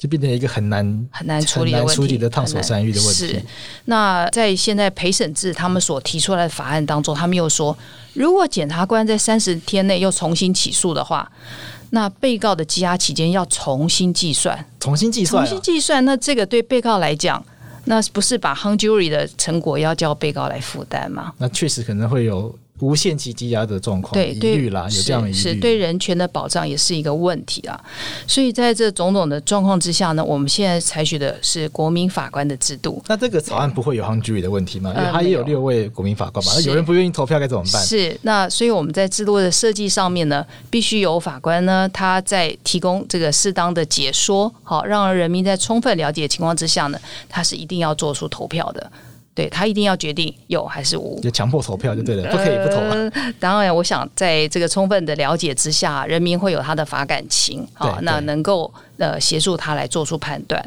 [0.02, 3.28] 就变成一个很难很难处理的问题，处理的烫手山芋的问题。
[3.28, 3.42] 是。
[3.84, 7.78] 那在现在陪审制他们所提出来的法案当中，他们又说，
[8.14, 11.30] 如果检察官在三十天内又重新起诉的话，
[11.90, 16.04] 那被告的羁押期间要重新计算，重新计算，重新计算。
[16.04, 17.40] 那这个对被告来讲，
[17.84, 21.32] 那不是把 hung jury 的成果要叫被告来负担吗？
[21.38, 22.52] 那确实可能会有。
[22.82, 27.80] 无限期羁押的状况，对，对，疑虑啦，有这样的疑虑，是对人权的保障也是一个问题啊。
[28.26, 33.00] 所以在这种种的状况之下呢，我们现在采取的是国民法官的制度。
[33.06, 34.92] 那这个草案不会有 hung jury 的问题吗？
[34.96, 36.52] 因为他也有六位国民法官嘛。
[36.56, 37.80] 那有人不愿意投票该怎么办？
[37.80, 48.90] 是那，所以我们在制度的设计上面呢，必须有法官呢，他在提供这个适当的解说，好，让人民在充分了解的情况之下呢，他是一定要做出投票的。
[49.34, 52.90] 对，他一定要决定有还是无，就强迫投票就对了，不可以不投啊。
[52.90, 58.72] 呃，当然，我想在这个充分的了解之下，人民会有他的法感情啊，那能够。
[58.98, 60.62] 呃，协助他来做出判断，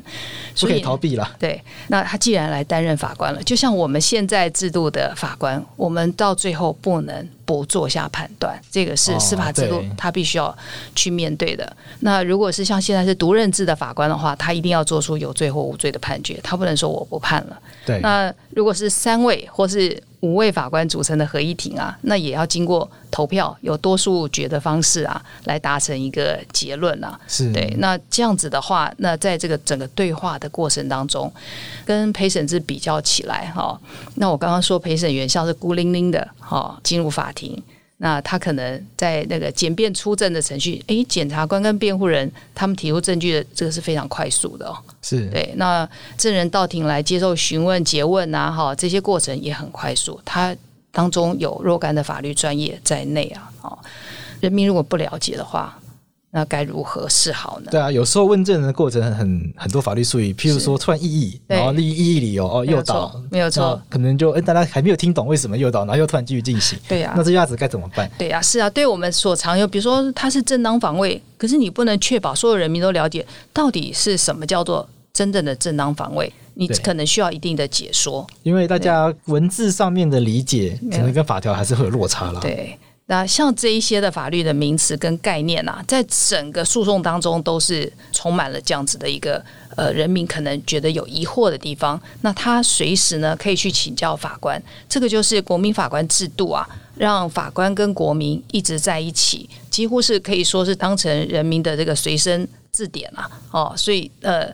[0.60, 1.32] 不可以逃避了。
[1.40, 10.56] 对，那他既然来担任法官了，就像我们现在制度的法官，我们到最后不能不做下判断，这个是司法制度他必须要
[10.96, 11.66] 去面对的。
[11.66, 17.58] 哦、那如果是像现在是独任制的法官的话，他一定要做出有罪或无罪的判决，他不能说我不判了。
[17.86, 20.02] 对，那如果是三位或是。
[20.22, 27.20] 五位法官组成的合议庭啊，那也要经过投票，有多数决的方式啊，来达成一个结论啊。
[27.28, 27.72] 是对。
[27.78, 31.32] 那这样子的话，那在这个整个对话的过程当中，
[31.86, 33.80] 跟陪审制比较起来哈，
[34.16, 37.62] 那我刚刚说陪审员像是孤零零的哈进入法庭。
[37.98, 44.76] 那他可能在那个简便出证的程序，哎，检察官跟辩护人他们提出证据的这个是非常快速的哦。
[45.02, 45.54] 是对。
[45.56, 50.20] 那证人到庭来接受询问、诘问啊，哈，这些过程也很快速。
[50.26, 50.54] 他
[50.92, 53.80] 当中有若干的法律专业在内啊，哦，
[54.42, 55.80] 人民如果不了解的话，
[56.36, 57.70] 那该如何是好呢？
[57.72, 66.78] 对啊，有时候问证的过程很很多法律术语，譬如说突然异议，然后立异议理由哦，诱导没有错，可能就哎大家还没有听懂为什么诱导，然后又突然继续进行。
[66.90, 68.12] 对呀、啊，那这下子该怎么办？
[68.18, 82.42] 对呀、啊，是啊，对我们所常有，比如说他是正当防卫，可是你不能确保所有人民都了解到底是什么叫做真正的正当防卫，你可能需要一定的解说，因为大家文字上面的理解可能跟法条还是会有落差了。
[82.42, 82.78] 对。
[83.08, 89.44] 那像这一些的法律的名词跟概念啊，在整个诉讼当中都是充满了这样子的一个
[89.76, 92.02] 呃，人民可能觉得有疑惑的地方。
[92.22, 103.30] 那他随时呢可以去请教法官，这个就是国民法官制度啊，让法官跟国民一直在一起，几乎是可以说是当成人民的这个随身字典啊。
[103.52, 104.52] 哦，所以呃。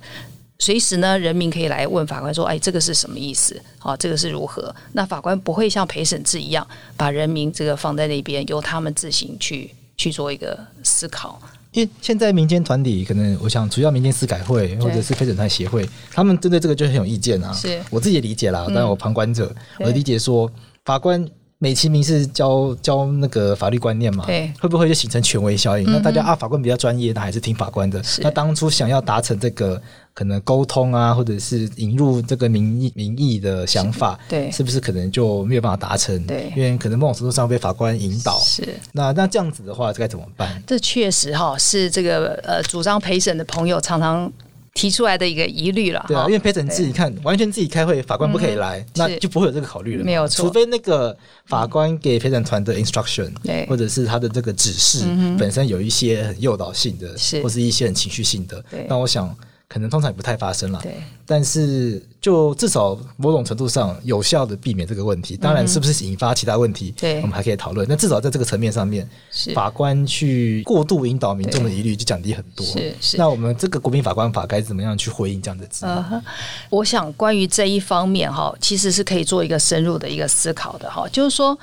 [0.62, 3.60] 随时呢，人民可以来问法官说：“哎，这个是什么意思？
[3.80, 11.42] 好、哦，这个是如何？”那法官不会像陪审制一样，把人民这个放在那边，由他们自行去去做一个思考。
[11.72, 17.52] 因为现在民间团体可能，我想主要民间司改会或者是陪审团协会，他们针对这个就很有意见啊。
[17.54, 20.48] 是我自己也理解啦，当然我旁观者，嗯、我理解说
[20.86, 21.28] 法官。
[21.64, 25.88] 美其名是教教那个法律观念嘛，对，会不会就形成权威效应？
[25.88, 28.02] 嗯、那大家啊，法官比较专业，那还是听法官的。
[28.22, 29.80] 那当初想要达成这个
[30.12, 36.20] 可能沟通啊，或者是引入这个民意民意的想法，对，是不是可能就没有办法达成？
[36.26, 38.40] 对，因为可能某种程度上被法官引导。
[38.40, 40.60] 是，那那这样子的话，该怎么办？
[40.66, 44.34] 这确实哈，是这个呃，主张陪审的朋友常常。
[44.74, 50.46] 提出来的一个疑虑了，对啊，因为陪审自己看完全自己开会，法官不可以来，嗯、那就不会有这个考虑了，没有错。
[50.46, 55.06] 除非那个法官给陪审团的 instruction，对，或者是他的这个指示
[55.38, 57.42] 本身有一些很诱导性的，是。
[57.42, 59.36] 或是一些很情绪性的，对，那我想。
[59.72, 60.98] 可能通常也不太发生了，对。
[61.26, 65.38] 但是就至少某种程度上有效的避免这个问题。
[65.38, 67.88] 当然，是不是引发其他问题，对，我们还可以讨论。
[67.88, 72.66] 那至少在这个层面上面，是法官去过度引导民众的疑虑就降低很多。
[72.66, 73.18] 是是。
[73.18, 75.88] 那我们这个国民法官法该怎么样去回应这样的质疑？
[75.88, 76.24] 呃，
[76.70, 81.58] 我想关于这一方面哈，其实是可以做一个深入的一个思考的哈，就是说。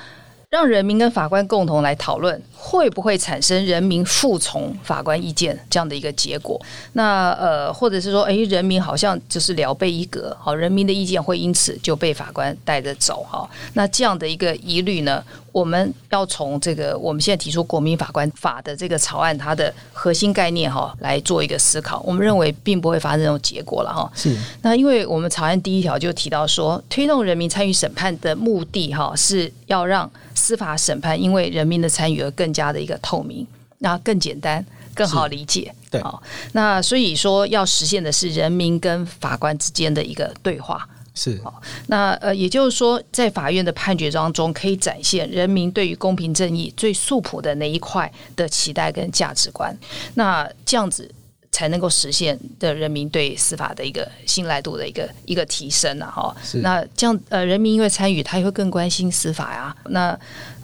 [0.50, 6.58] 让人民跟法官共同来讨论，会不会产生人民服从法官意见这样的一个结果？
[6.94, 13.46] 那呃，或者是说，哎，人民好像就是聊备一格，好，人民的意见会因此就被法官带着走，哈。
[13.74, 15.22] 那这样的一个疑虑呢，
[15.58, 22.00] 我们要从这个我们现在提出国民法官法的这个草案，它的核心概念哈来做一个思考。
[22.06, 24.10] 我们认为并不会发生这种结果了，哈。
[24.14, 24.36] 是。
[24.62, 30.10] 那因为我们草案第一条就提到说，推动人民参与审判的目的，哈，是要让。
[30.34, 33.44] 司法审判因为人民的参与而更加的一个透明，
[33.78, 35.74] 那更简单、更好理解。
[35.90, 40.88] 对，好，那所以说要实现的是人民跟法官之间的一个对话。
[41.18, 49.76] 是，好，那呃，也就是说，在法院的判决当中，可以展现人民对于公平正义最素朴的那一块的期待跟价值观。
[50.14, 51.10] 那这样子。
[51.50, 60.16] 才能够实现的人民对司法的一个信赖度的一个一个提升啊，哈，那这样呃，人民因为参与，他也会更关心司法呀，那。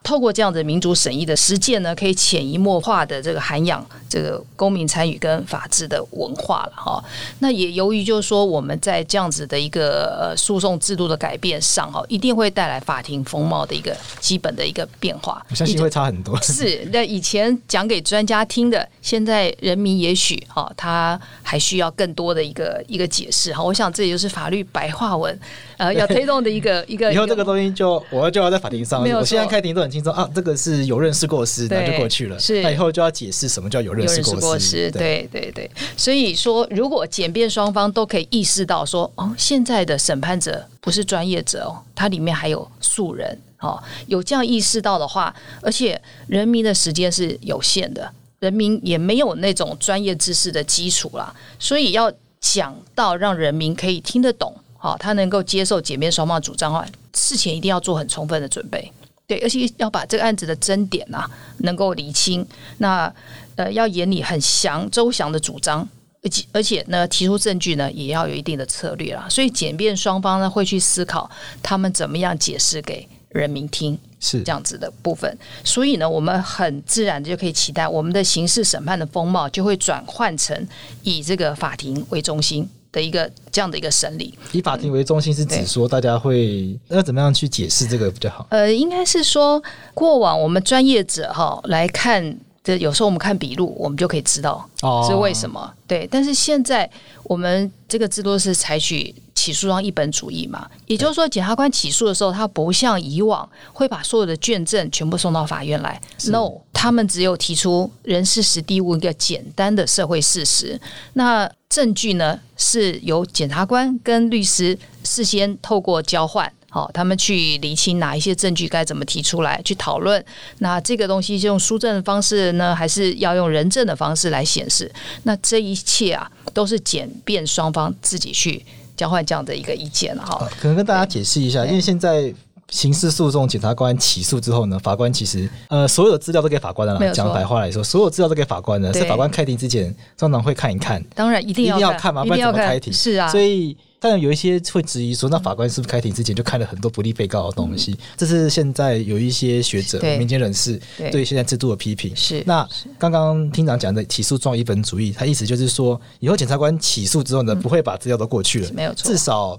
[0.05, 7.03] 透过这样的民主审议的实践呢，可以潜移默化的这个涵养这个公民参与跟法治的文化了哈。
[7.39, 15.43] 那也由于就是说我们在这样子的一个呃诉讼制度的改变上哈，一定会带来法庭风貌的一个基本的一个变化。
[15.49, 16.39] 我相信会差很多。
[16.43, 23.63] 是，那以前讲给专家听的，现在人民也许哈他还需要更多的一个一个解释哈。
[23.63, 25.41] 我想这也就是法律白话文
[25.79, 27.11] 呃要推动的一个一个。
[27.15, 29.94] 以后这个东西就我就要在法庭上，我现在开庭都很。
[29.95, 32.37] 听说啊，这个是有认识过失，那就过去了。
[32.37, 34.41] 是，那以后就要解释什么叫有认识过失。
[34.41, 58.91] 过失对对对，所以说，如果检辩双方都可以意识到说，哦，现在的审判者不是专业者哦，它里面还有素人哦，有这样意识到的话，而且人民的时间是有限的，人民也没有那种专业知识的基础啦，所以要讲到让人民可以听得懂，好，他能够接受检辩双方主张的话，事前一定要做很充分的准备。
[59.27, 62.47] 对，而且要把这个案子的争点呐、啊，能够理清。
[62.79, 63.13] 那
[63.57, 65.89] 呃，要严理很详周详的主张，
[66.23, 69.27] 而且而且呢，提出证据呢，也要有一定的策略啦。
[69.31, 71.31] 所以检辩双方呢，会去思考
[71.63, 75.39] 他们怎么样解释给人民听，是这样子的部分。
[75.65, 80.69] 所以呢，我们很自然的就可以期待，我们的刑事审判的风貌就会转换成
[81.03, 82.69] 以这个法庭为中心。
[82.95, 88.47] 的一个这样的一个审理，以法庭为中心是指说大家会要怎么样去解释这个比较好？
[88.51, 89.61] 呃，应该是说
[89.93, 94.65] 过往我们专业者哈来看，这有时候我们看笔录，我们就可以知道
[95.09, 95.61] 是为什么。
[95.61, 96.89] 哦、对，但是现在
[97.25, 106.53] 我们这个制度是采取起诉状一本主义嘛，也就是说，检察官起诉的时候，他不像以往会把所有的卷证全部送到法院来，no。
[106.73, 110.79] 他们只有提出人事实地物一个简单的社会事实，
[111.15, 116.49] 那证据呢是由检察官跟律师事先透过交换。
[116.71, 120.25] 好，他们去厘清哪一些证据该怎么提出来去讨论。
[120.59, 124.89] 那这个东西是用书证的方式呢，还是要用人证的方式来显示？
[125.25, 128.65] 那这一切啊，都是检辩双方自己去
[128.97, 132.33] 交换这样的一个意见哈、可能跟大家解释一下，因为现在
[132.71, 137.13] 刑事诉讼检察官起诉之后呢，法官其实呃所有的资料都给法官了。
[137.13, 141.03] 讲白话来说，所有资料都给法官了，在法官开庭之前通常会看一看。
[141.15, 142.93] 当然一定要一定要看嘛，不然怎么开庭？
[142.93, 143.77] 是啊，所以。
[144.01, 147.93] 但有一些会质疑说，那法官是不是开庭之前就看了很多不利被告的东西？
[147.93, 150.79] 嗯、这是现在有一些学者、民间人士
[151.11, 152.15] 对现在制度的批评。
[152.15, 159.59] 是那刚刚厅长讲的起诉状一本主义，他意思就是说，以后检察官起诉之后呢，不会把资料都过去了，没有错，至少。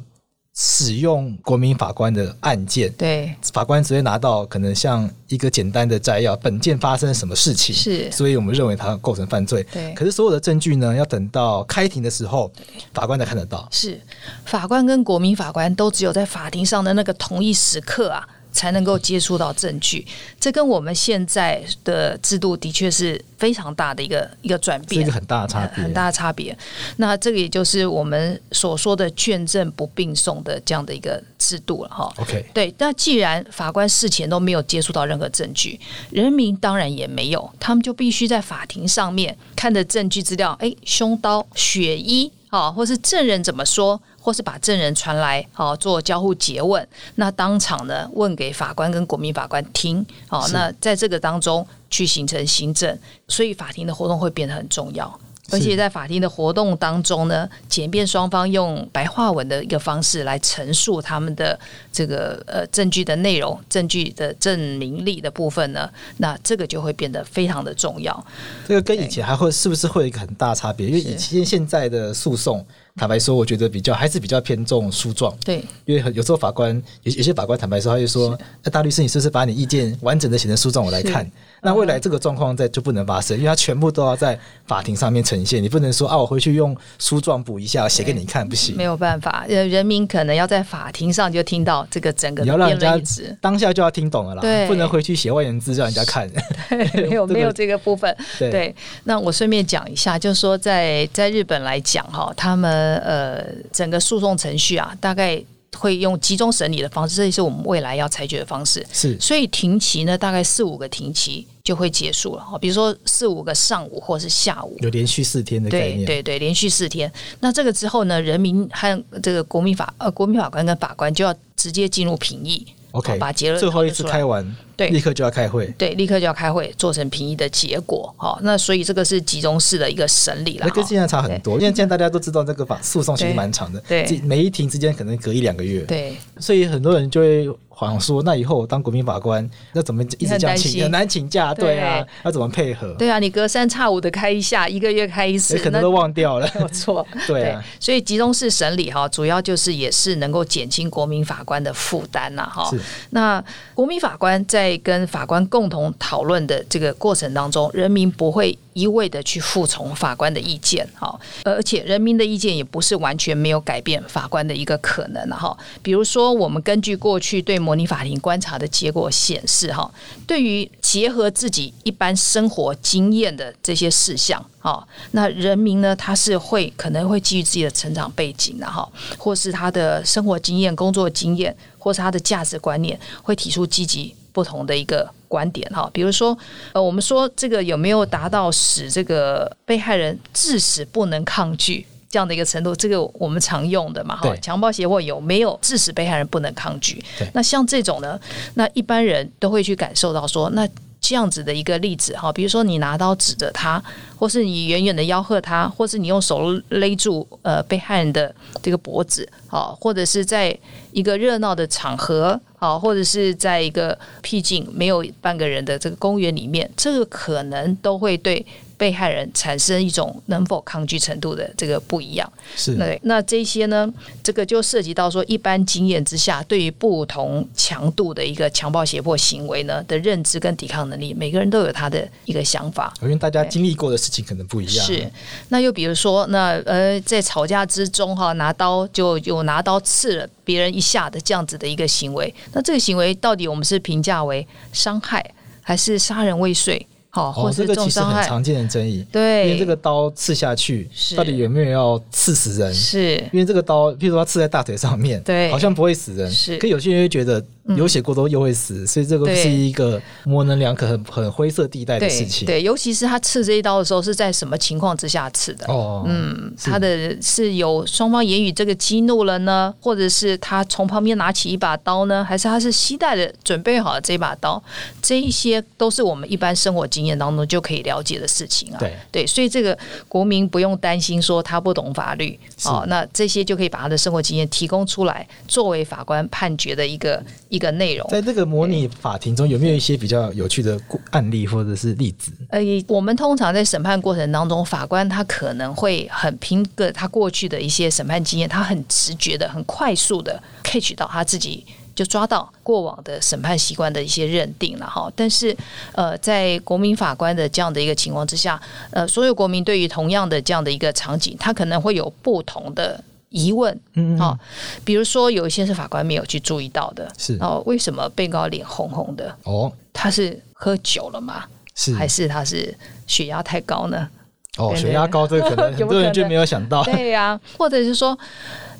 [0.58, 9.66] 使用国民法官的案件，对法官只会拿到可能像一个简单的摘要，本件发生什么事情，是，所以我们认为它构成犯罪。
[9.72, 12.50] 对，可是所有的证据呢，要等到开庭的时候，
[12.94, 13.68] 法官才看得到。
[13.70, 14.00] 是，
[14.46, 18.26] 法官跟国民法官都只有在法庭上的那个同一时刻啊。
[18.56, 20.08] 才能够接触到证据，
[20.40, 26.58] 这跟我们现在的制度的确是非常大的一个一个转变，是一个很大的差别，很大的差别。
[26.96, 32.12] 那这个也就是我们所说的卷证不并送的这样的一个制度了哈。
[32.18, 32.74] OK，对。
[32.78, 35.78] 那既然法官事前都没有接触到任何证据，
[36.10, 44.02] 人民当然也没有，他们就必须在法庭上面看着证据资料，哎，凶刀、血衣，啊，或是证人怎么说。
[44.26, 52.98] 或是把证人传来，好做交互诘问，那当场呢问给法官跟国民法官听，好，那在这个当中去形成行政，
[53.28, 55.20] 所以法庭的活动会变得很重要。
[55.52, 61.60] 而且在法庭的活动当中呢，检辩双方用白话文的一个方式来陈述他们的
[61.92, 68.26] 这个呃证据的内容、证据的证明力的部分呢，那这个就会变得非常的重要。
[68.68, 70.88] 这个跟以前还会是不是会有一个很大差别？
[70.88, 72.66] 因为以前现在的诉讼。
[72.98, 75.36] 坦白说，我觉得比较还是比较偏重诉状。
[75.44, 81.30] 对，因为有时候法官有有些法官坦白说，他就说：“那大律师，你是不是把你意见完整的写成诉状，我来看？”
[81.66, 85.62] 那未来这个状况在就不能发生，因为它全部都要在法庭上面呈现。
[85.62, 88.78] 你不能说啊，我回去用书状补一下，写给你看，不行。
[88.78, 92.44] 没有办法，人民可能要在法庭上就听到这个整个。
[92.44, 92.98] 你要让人家
[93.42, 96.30] 当下就要听懂了啦，对，不能回去写万言字让人家看。
[96.70, 98.16] 对，没有 没有这个部分。
[98.38, 98.74] 对，
[99.06, 102.86] 那我顺便讲一下，就是说在在日本来讲哈，他们。
[103.06, 105.42] 呃，整个诉讼程序啊，大概
[105.78, 108.86] 会用集中审理的方式，这也是我们未来要裁决的方式。
[108.92, 112.42] 是，所以庭期呢，大概四五个庭期就会结束了。
[112.44, 116.06] 哈，比如说四五个上午或是下午，有连续四天的概念。
[116.06, 117.12] 对对对，连续四天。
[117.42, 122.66] 那这个之后呢，人民和这个国民法呃国民法官跟法官就要直接进入评议。
[122.92, 124.56] OK，把结论最后一次开完。
[124.76, 125.68] 对，立刻就要开会。
[125.78, 128.14] 对，立刻就要开会，做成评议的结果。
[128.18, 130.66] 好，那所以这个是集中式的一个审理了。
[130.68, 133.82] 那跟现在差很多，因为现在大家都知道，这个法诉讼其实蛮长的。
[133.88, 135.82] 对，每一庭之间可能隔一两个月。
[135.82, 141.54] 对，所以很多人就会好像说，那以后当国民法官，那怎么一直这样请很难请假？
[141.54, 142.94] 对啊，要怎么配合？
[142.98, 146.50] 对啊，你隔三差五的开一下，一个月开一次，可能都忘掉了。
[146.56, 147.64] 没有错， 对啊。
[147.80, 152.70] 所以集中式审理哈，主要就是也是能够减轻国民法官的负担呐哈。
[152.70, 152.80] 是。
[153.10, 155.36] 那国民法官在在跟法官。
[155.46, 165.56] 共同讨论的这个过程当中，人民不会一味的去服从法官的意见，哈，而且人民的意见也不是完全没有改变法官的一个可能，哈。
[165.84, 169.90] 比如说，我们根据过去对模拟法庭观察的结果显示，哈，
[170.26, 184.16] 对于结合自己一般生活经验的这些事项，哈，那人民呢，他是会可能会基于自己的成长背景，哈，或是他的生活经验、工作经验，或是他的价值观念，会提出积极。
[184.36, 186.38] 不同的一个观点哈，比如说，
[186.74, 192.76] 呃，我们说这个有没有达到使这个被害人致使不能抗拒这样的一个程度？
[192.76, 197.02] 这个我们常用的嘛哈，强暴胁迫有没有致使被害人不能抗拒？
[197.32, 198.20] 那像这种呢，
[198.56, 200.68] 那一般人都会去感受到说，那
[201.08, 203.80] 这样子的一个例子哈，比如说你拿刀指着他，
[204.18, 208.34] 或是你远远的吆喝他，或是你用手勒住呃被害人的
[208.64, 210.58] 这个脖子，好，或者是在
[210.92, 212.42] 一个热闹的场合。
[212.58, 218.44] 好，或者是在一个僻静没有半个人的这个公园里面，这个可能都会对
[218.78, 222.32] 被害人产生一种能否抗拒程度的这个不一样。
[222.56, 223.92] 是，对，那这些呢，
[224.24, 232.94] 这个就涉及到说，一般经验之下，对于不同强度的一个强暴胁迫行为呢的认知跟抵抗能力，每个人都有他的一个想法。
[233.02, 234.86] 因为大家经历过的事情可能不一样。
[234.86, 235.10] 是，
[235.50, 242.34] 那又比如说，那呃，在吵架之中哈，拿刀就有拿刀刺了别人一下的这样子的一个行为。
[242.54, 245.24] 那这个行为到底我们是评价为伤害
[245.62, 246.86] 还是杀人未遂？
[247.32, 249.06] 好，这个其实很常见的争议。
[249.12, 252.74] 对，因为这个刀刺下去，到底有没有要刺死人？
[252.74, 256.30] 是，因为这个刀，譬如说它刺在大腿上面，对，好像不会死人。
[256.30, 262.46] 是，可有些人会觉得流血过多又会死，嗯，所以这个是一个模棱两可、很很灰色地带的事情。
[262.46, 265.66] 对，对，尤其是他刺这一刀的时候是在什么情况之下刺的？
[265.68, 274.62] 哦，嗯，他的是有双方言语这个激怒了呢，或者是他从旁边拿起一把刀呢，还是他是携带的准备好了这把刀？
[275.02, 279.78] 这一些都是我们一般生活经验当中就可以了解的事情啊，对对，所以这个
[280.08, 288.08] 国民不用担心说他不懂法律哦，那这些就可以把他的生活经验提供出来，作为法官判决的一个一个内容。
[288.10, 290.80] 在这个模拟法庭中，有没有一些比较有趣的
[291.12, 292.32] 案例或者是例子？
[292.50, 301.66] 呃，我们通常在审判过程当中，法官他可能会很凭个他过去的一些审判经验，他很直觉的、很快速的 catch 到他自己。
[301.96, 305.56] 就抓到过往的审判习惯的一些认定了哈，但是
[305.94, 314.38] 呃，在国民法官的这样的一个情况之下，呃，所有国民对于同样的这样的一个场景，他可能会有不同的疑问，嗯，嗯，
[314.84, 317.38] 比如说有一些是法官没有去注意到的，是。
[317.40, 319.34] 哦，为什么被告脸红红的？
[319.44, 321.46] 哦，他是喝酒了吗？
[321.76, 321.94] 是。
[321.96, 322.78] 还是他是
[323.08, 324.10] 血压太高呢？
[324.58, 328.18] 哦，血压高这个可能 很多人就没有想到，对呀、啊，或者是说。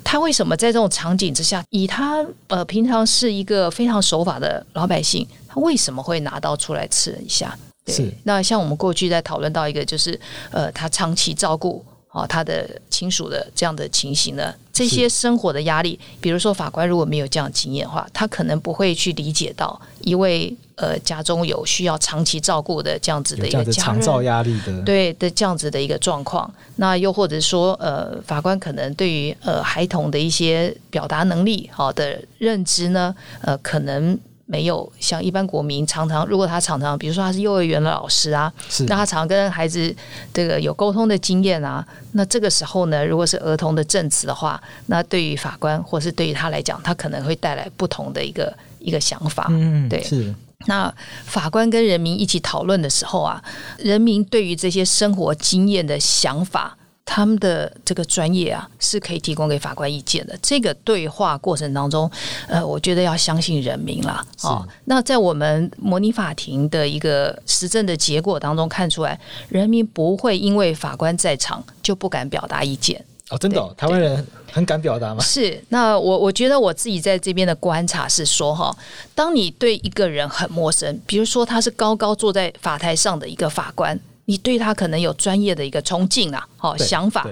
[0.06, 7.58] 他为什么在这种场景之下，以他呃平常是一个非常守法的老百姓，他为什么会拿刀出来刺人一下？
[7.84, 8.14] 对，是。
[8.22, 10.18] 那像我们过去在讨论到一个，就是
[10.52, 11.84] 呃，他长期照顾
[12.16, 20.56] 哦他的亲属的这样的情形呢，这些生活的压力，比如说法官如果没有这样经验的话，他可能不会去理解到一位。
[20.76, 26.52] 呃，家中有需要长期照顾的这样子的一个家人，长照压力的，对的这样子的一个状况。
[26.74, 39.94] 那又或者说，呃，法官可能对于呃孩童的一些表达能力好的认知呢，呃，可能没有像一般国民常常，如果他常常，比如说他是幼儿园的老师啊，是那他常跟孩子
[40.32, 49.46] 这个有沟通的经验啊，那这个时候呢，如果是儿童的证词的话，那对于法官或是对于他来讲，他可能会带来不同的一个一个想法。
[49.50, 50.32] 嗯，对，是。
[50.66, 50.92] 那
[51.24, 53.42] 法官跟人民一起讨论的时候啊，
[53.78, 56.76] 人民对于这些生活经验的想法，
[57.06, 60.36] 他们的这个专业啊，是可以提供给法官意见的。
[60.42, 62.10] 这个对话过程当中，
[62.48, 64.22] 呃，我觉得要相信人民啦。
[64.42, 73.02] 哦，那在我们模拟法庭的一个实证的结果当中看出来，人民不会因为法官在场就不敢表达意见。
[73.30, 75.20] 哦，真的哦，台湾人很敢表达吗？
[75.22, 78.76] 是，那我我觉得我自己在这边的观察是说哈，
[79.14, 87.26] 当你对一个人很陌生，比如说他是高高坐在法台上的一个法官，你对他可能有专业的一个崇敬啊，好想法。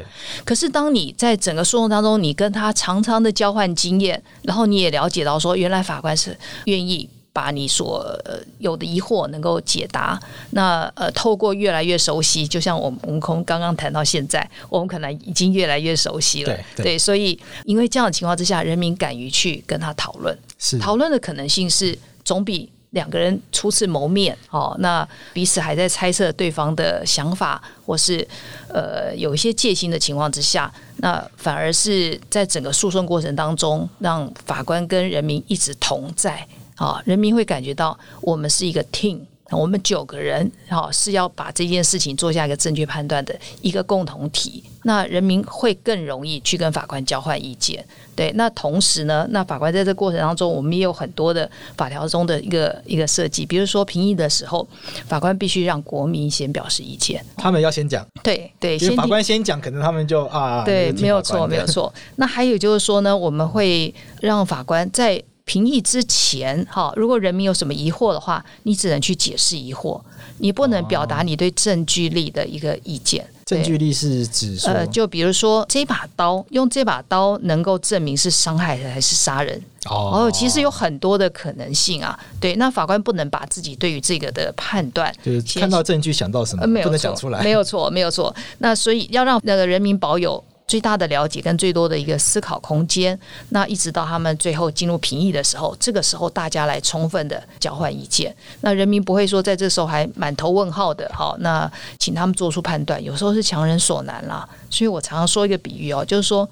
[0.45, 7.09] 可是当你在整个诉讼当中，你跟他常常的交换经验，然后你也了解到说，原来法官是愿意。
[7.35, 8.17] 把你所
[8.59, 10.17] 有的疑惑能够解答，
[10.51, 16.55] 那呃，透过越来越熟悉，就像我们我们刚刚谈到现在，我们可能已经越来越熟悉了。
[16.55, 28.27] 对，对，对，所以因为这样的情况之下，人民敢于去跟他讨论，是讨论的可能性是总比两个人初次谋面哦，那彼此还在猜测对方的想法，或是
[28.69, 36.47] 呃有一些戒心的情况之下，那反而是在整个诉讼过程当中，让法官跟人民一直同在。
[36.77, 39.21] 啊，人民会感觉到我们是一个 team，
[39.51, 44.65] 我们九个人，哈，是要把这件事情做下一个正确判断的一个共同体。
[44.87, 47.85] 那人民会更容易去跟法官交换意见。
[48.17, 54.67] 对，那同时呢，那法官在这过程当中，我们也有很多的法条中的一个一个设计，比如说评议的时候，
[55.07, 58.07] 法官必须让国民先表示意见，他们要先讲。
[58.23, 61.93] 对对，因为法官先讲，可能他们就啊，对，没有错，没有错。
[62.17, 65.23] 那还有就是说呢，我们会让法官在。
[65.45, 70.01] 评议之前，哈，如果人民有什么疑惑的话，你只能去解释疑惑，
[70.39, 73.25] 你不能表达你对证据力的一个意见。
[73.45, 79.63] 证据力是指说，呃，就比如说这把刀，用这把刀能够证明是伤害还是杀人？
[79.85, 82.19] 哦，其实有很多的可能性啊。
[82.41, 88.35] 对，那法官不能把自己对于这个的判断，就是看到证据想到什么，呃、没有不能讲出来，没有错，没有错。
[88.59, 90.43] 那所以要让那个人民保有。
[90.67, 93.19] 最大的了解跟最多的一个思考空间，
[93.51, 104.49] 那一直到他们最后进入评议的时候，这个时候大家来充分的交换意见，那人民不会说在这时候还满头问号的，好，那请他们做出判断，有时候是强人所难啦。
[104.71, 106.49] 所以我常常说一个比喻哦，就是说，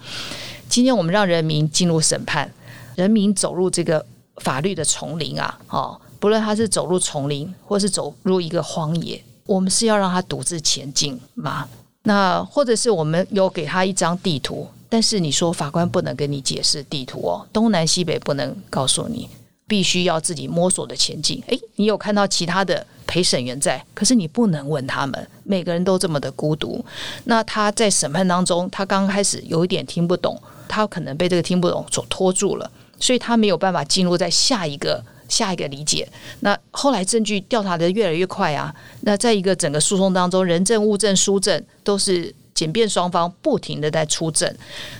[0.68, 2.52] 今天我们让人民进入审判，
[2.94, 4.04] 人民走入这个
[4.36, 11.66] 法律的丛林啊，哦，不论他是走入丛林，或是走入一个荒野，我们是要让他独自前进吗？
[12.04, 19.28] 那或者是我们有给他一张地图，但是你说法官不能跟你解释地图哦，东南西北不能告诉你，
[19.66, 21.42] 必须要自己摸索的前进。
[21.46, 26.84] 诶，你有看到其他的陪审员在，可是你不能问他们，每个人都这么的孤独。
[27.24, 30.36] 那他在审判当中，他刚开始有一点听不懂，
[30.68, 35.04] 他可能被这个听不懂所拖住了，所以他没有办法进入在下一个。
[35.28, 36.08] 下一个理解，
[36.40, 38.74] 那后来证据调查的越来越快啊。
[39.02, 44.52] 那在一个整个诉讼当中，人证、物证、书证都是检辩双方不停的在出证，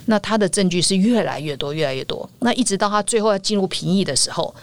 [0.07, 2.29] 那他的证据是越来越多、越来越多。
[2.41, 4.55] 那一直到他最后要进入评议的时候，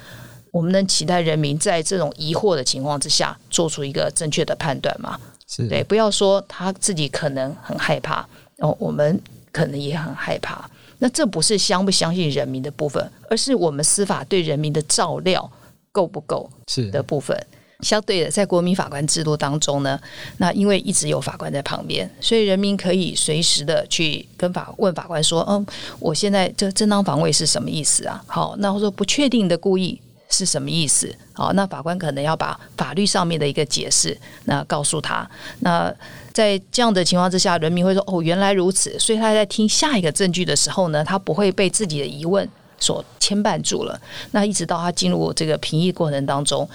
[0.51, 5.19] 我们能期待人民在这种疑惑的情况之下，做出一个正确的判断吗？
[5.47, 9.19] 是对，不要说他自己可能很害怕，哦，我们
[9.51, 10.69] 可能也很害怕。
[10.99, 15.51] 那这不是相不相信人民的部分，而是我们司法对人民的照料。
[15.91, 17.35] 够不够是的部分，
[17.81, 19.99] 相对的，在国民法官制度当中呢，
[20.37, 25.65] 那因为一直有法官在旁边，所以人民可以随时的去跟法问法官说：“嗯，
[25.99, 31.13] 我现在这正当防卫是什么意思啊？”好，那我说不确定的故意是什么意思？
[31.33, 35.27] 好，那法官可能要把法律上面的一个解释那告诉他。
[35.61, 35.93] 那
[36.33, 42.47] 在这样的情况之下，人民会说：“哦，原来如此。”所以他在听下一个证据的时候呢，他不会被自己的疑问。
[42.81, 43.99] 所牵绊住了，
[44.31, 46.65] 那一直到他进入这个评议过程当中，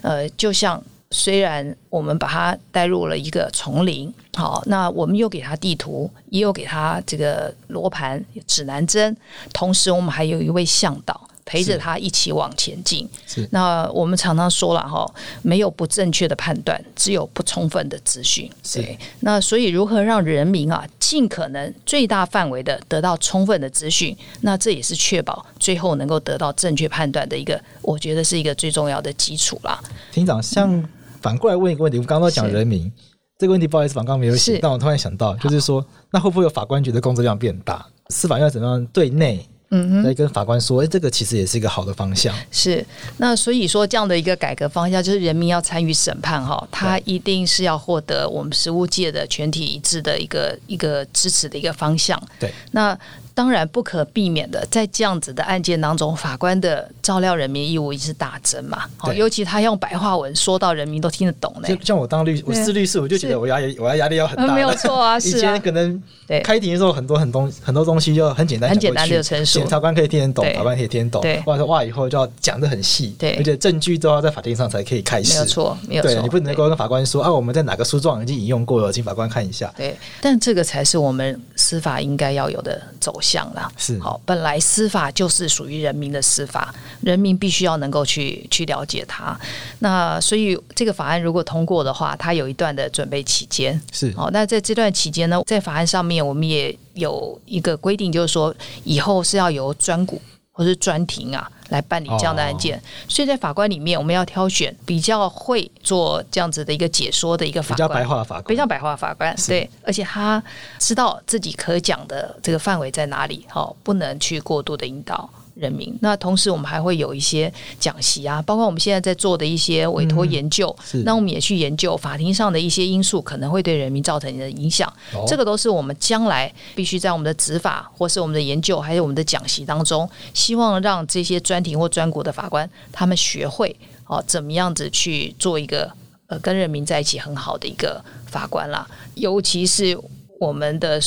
[0.00, 0.82] 呃，就像
[1.12, 9.16] 虽然我们把他带入了一个丛林，好，那我们又给他地图，也有给他这个罗盘、指南针，
[9.52, 11.28] 同时我们还有一位向导。
[11.44, 13.08] 陪着他一起往前进。
[13.26, 15.10] 是，那我们常常说了哈，
[15.42, 18.50] 没有不正确的判断，只有不充分的资讯。
[18.62, 18.84] 是，
[19.20, 29.80] 那所以如何让人民啊，尽可能最大范围的得到充分的资讯，那这也是确保最后能够得到正确判断的一个，我觉得是一个最重要的基础啦。
[30.10, 30.82] 厅长，像
[31.20, 32.90] 反过来问一个问题，我们刚刚讲人民
[33.38, 37.84] 这个问题，不好意思，刚刚没有写，但我突然想到，就是说，那会不会有法官觉得工作量变大？
[38.08, 39.48] 司法要怎么样对内？
[39.74, 42.34] 嗯哼，来跟法官说，哎，这个其实也是一个好的方向。
[42.50, 52.22] 是，那所以说这样的一个改革方向，就是人民要参与审判哈，他一定是要获得我们实务界的全体一致的一个一个支持的一个方向。
[52.38, 52.96] 对，那。
[53.34, 58.84] 当然不可避免的，在这样子的案件当中，法官的照料人民义务一直大增嘛。
[59.00, 61.68] 哦，尤其他用白话文说到人民都听得懂呢。
[61.68, 64.52] 就像我当律，我是律师，我就觉得我压力，我要压力要很大。
[64.54, 65.38] 没有错啊， 是啊。
[65.38, 66.02] 以前可能
[66.44, 71.22] 开庭的时候，很多很多很多东西就很简单，很简单的陈述，检察官可以听得懂，法官可以听得懂。
[71.44, 75.32] 或者说哇，以后就要讲的很细，对，而且证据都要在法庭上才可以开始。
[75.32, 76.12] 没有错，没有错。
[76.12, 79.72] 对，你不能够跟法官说啊，我们在哪个诉状已经引用过了，请法官看一下。
[79.76, 83.70] 对，但这个才是我们司法应该要有的走向啦。
[83.78, 83.98] 是。
[84.00, 89.38] 好，本来司法就是属于人民的司法，人民必须要能够去去了解它。
[89.78, 93.80] 那所以这个法案如果通过的话，它有一段的准备期间。
[93.92, 98.54] 是，好，那在这段期间呢，在法案上面我们也有一个规定，就是说
[98.84, 100.20] 以后是要由专股
[100.52, 101.50] 或是专庭啊。
[101.72, 110.42] 来办理这样的案件，哦、所以在法官里面，我们要挑选比较会做这样子的一个解说的一个法官，比较白话的法官，比较白话的法官，对，而且他
[110.78, 115.30] 知道自己可讲的这个范围在哪里，好，不能去过度的引导。
[115.54, 133.74] 人民，那同时我们还会有一些讲习啊，包括我们现在在做的一些委托研究，嗯、那我们也去研究法庭上的一些因素可能会对人民造成的影响，哦、这个都是我们将来必须在我们的执法或是我们的研究，还有我们的讲习当中，希望让这些专庭或专股的法官他们学会
[134.06, 135.92] 哦，怎么样子去做一个
[136.28, 139.98] 呃跟人民在一起很好的一个法官啦，尤其是
[140.40, 140.98] 我们的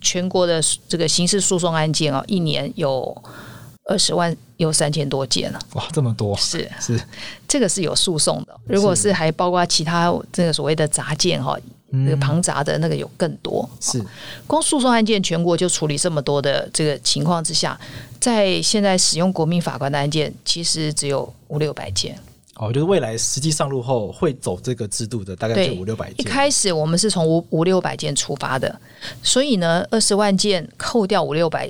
[0.00, 3.22] 全国的这个刑事诉讼案件啊，一年有。
[3.84, 6.36] 二十万有三千多件了，哇，这么多！
[6.36, 7.00] 是是，
[7.48, 8.54] 这个是有诉讼的。
[8.64, 11.58] 如果是还包括其他这个所谓的杂件哈，
[11.88, 13.68] 那个庞杂的那个有更多。
[13.80, 14.00] 是，
[14.46, 17.78] 光诉讼案件全国就处理这么多的这个情况之下，
[18.20, 22.16] 在现在使用国民法官的案件，其实只有五六百件。
[22.54, 26.14] 哦，就是未来实际上路后会走这个制度的，大概就五六百件。
[26.18, 28.80] 一开始我们是从五五六百件出发的，
[29.24, 31.68] 所以呢，二十万件扣掉五六百。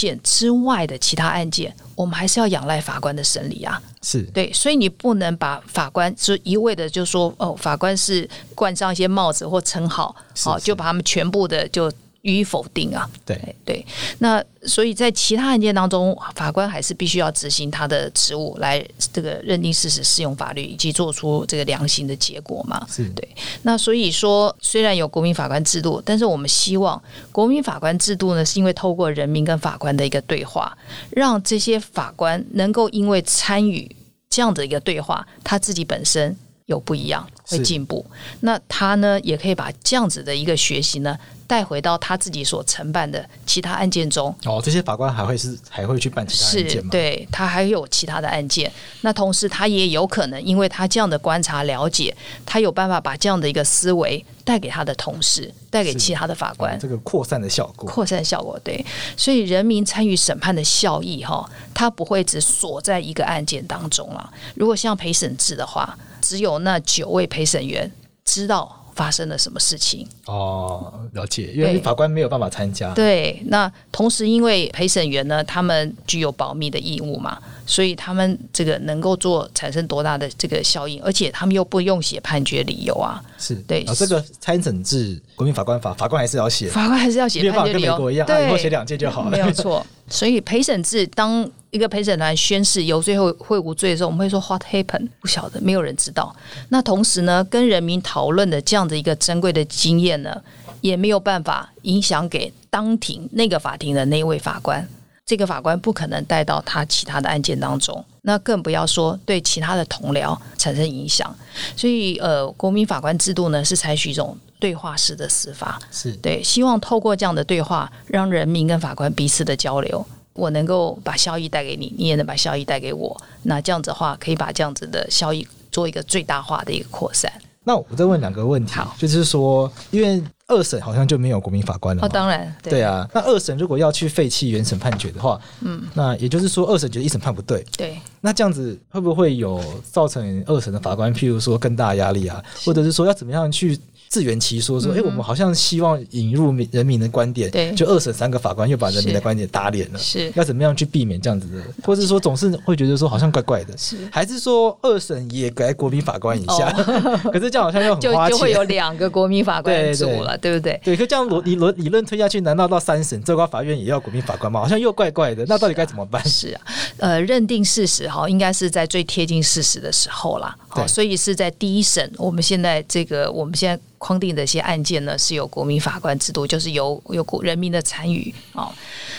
[0.00, 3.80] 件之外的其他案件，我们还是要仰赖法官的审理啊。
[4.02, 11.92] 是对，所以你不能把法官就一味的就说哦，法官是冠上一些帽子或称号，好、哦、就把他们全部的就。
[12.22, 13.08] 予以否定啊！
[13.24, 13.86] 对对，
[14.18, 22.84] 那所以在其他案件当中，法官还是必须要执行他的职务，来这个认定事实、适用法律以及做出这个量刑的结果嘛。
[22.90, 23.28] 是对。
[23.62, 27.00] 那所以说，虽然有国民法官制度，但是我们希望
[27.30, 30.76] 国民法官制度呢，是因为透过人民跟法官的一个对话，
[31.10, 33.88] 让这些法官能够因为参与
[34.28, 38.04] 这样的一个对话，他自己本身有不一样，会进步。
[38.40, 41.18] 那他呢，也可以把这样子的一个学习呢。
[41.48, 44.28] 带回到他自己所承办的其他案件中。
[44.44, 46.90] 哦，这些法官还会是还会去办其他案件吗？
[46.92, 48.70] 对，他还有其他的案件。
[49.00, 56.78] 那同时，他也有可能，因为他这样的观察了解，他有办法把这样的一个思维带给他的同事，带给其他的法官。
[56.78, 58.84] 这个扩散的效果，扩散效果对。
[59.16, 64.30] 所以，人民参与审判的效益哈，他不会只锁在一个案件当中了。
[64.54, 67.90] 如果像陪审制的话，只有那九位陪审员
[68.24, 68.74] 知道。
[68.98, 70.04] 发生了什么事情？
[70.26, 72.92] 哦，了解，因为法官没有办法参加。
[72.94, 83.22] 对，那同时因为陪审员呢，他们具有保密的义务嘛，所以他们这个能够做产生多大的这个效应，而且他们又不用写判决理由啊。
[83.38, 89.86] 是对，这个参审制国民法官法，法官还是要写，法官还是要写判决理由，跟美国一样，对，以后写两件就好了，没有错。
[90.08, 91.48] 所以陪审制当。
[91.70, 95.10] 一个陪审团宣誓有罪后会无罪的时候，我们会说 What happened？
[95.20, 96.34] 不晓得，没有人知道。
[96.70, 100.42] 那同时呢，跟人民讨论的这样的一个珍贵的经验呢，
[100.80, 104.88] 也没有办法影响给当庭那个法庭的那位法官。
[105.28, 111.36] 这个法官不可能带到他其他的案件当中，那更不要说对其他的同僚产生影响。
[111.76, 120.02] 所以，呃，国民法官制度呢是采取一种对话式的司法，是对，希望透过这样的对话，让人民跟法官彼此的交流。
[120.32, 123.14] 我能够把效益带给你，你也能把效益带给我。
[123.42, 127.30] 那这样子的话，可以把这样子的效益做一个最大化的一个扩散。
[127.68, 132.02] 那我再问两个问题，就是说，因为二审好像就没有国民法官了。
[132.02, 133.06] 哦，当然，对，对啊。
[133.12, 138.00] 那二审如果要去废弃原审判决的话，嗯，那也就是说，二审觉得一审判不对，对。
[138.22, 143.78] 那这样子会不会有造成二审的法官，譬如说更大压力啊，或者是说要怎么样去？
[144.08, 151.62] 自圆其说说，哎、嗯，我们好像希望引入人民的观点，对，就二审三个法官又把人民的观点打脸了，是，要怎么样去避免这样子的？
[151.84, 156.74] 或者说总是会觉得说好像怪怪的，是，还是说二审也改国民法官一下？
[156.76, 160.80] 哦、 可是这样好像又很花钱，就就会有两个国民法官组了，对，不对？
[160.82, 164.60] 对，可这样理论理论推下去，难道到三审最高法院也要国民法官吗？
[164.60, 166.24] 好像又怪怪的，那到底该怎么办？
[166.26, 166.60] 是啊，
[166.96, 170.56] 呃，认定事实哈，应该是在最贴近事实的时候啦。
[170.68, 173.78] 好，所以是在第一审，我们现在这个我们现在。
[173.98, 178.72] 框定的一些案件呢，是由国民法官制度，就是由由人民的参与哦。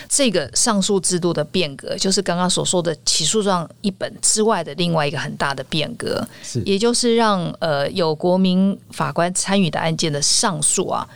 [0.08, 11.08] 这个上诉制度的变革，就是刚刚所说的起诉状一本之外的另外一个很大的变革，是，也就是让呃有国民法官参与的案件的上诉啊，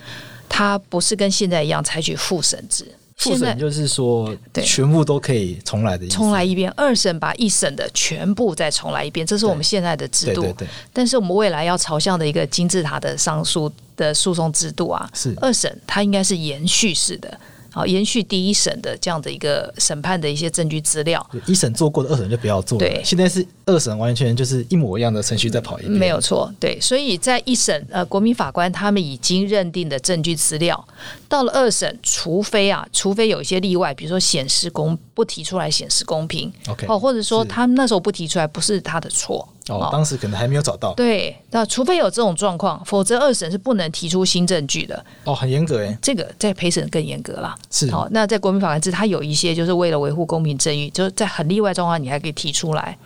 [0.48, 2.86] 它不是跟现在一样采取复审制。
[3.32, 6.16] 复审就是说，全部都可以重来的意思。
[6.16, 10.42] 重来一遍，二审把一审的全部再重来一遍，这是我们现在的制度。
[10.42, 17.40] 对对对对，但是我们未来要朝向的一个金字塔的上诉的诉讼制度啊，是二审它应该是延续式的。
[17.74, 22.78] 好，延续第一审的这样的一个审判的一些证据资料，一审做过的二审就不要做。
[22.78, 25.92] 对，现在是二审完全就是一模一样的程序在跑一遍。
[25.94, 26.80] 没有错，对。
[26.80, 30.88] 所以在一审，呃，国民法官他们已经认定的证据资料，
[31.28, 39.50] 到了二审，除非啊，除非有一些例外，比如说显示公不提出来显示公平，OK，哦，或者说他那时候不提出来不是他的错。
[39.70, 40.94] 哦，当时可能还没有找到。
[40.94, 45.06] 对，那除非有这种状况，否则二审是不能提出新证据的。
[45.24, 45.98] 哦，很严格诶。
[46.02, 47.56] 这个在陪审更严格啦。
[47.72, 47.90] 是。
[47.90, 52.98] 好，那在国民法官制，它有一些就是为了维护公平正义，就是在很例外状况，你还可以提出来。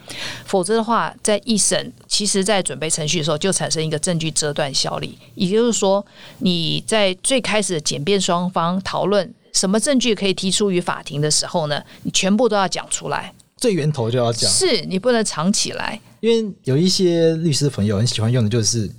[0.45, 6.03] 否则的话，在一审，其实在准备程序的时候就产生一个证据折断效力，也就是说，
[6.39, 13.33] 你在最开始的检辩双方讨论什么证据可以提出于法庭的时候呢，你全部都要讲出来。
[13.57, 18.89] 最源头就要讲，是你不能藏起来，因为有一些律师朋友很喜欢用的就是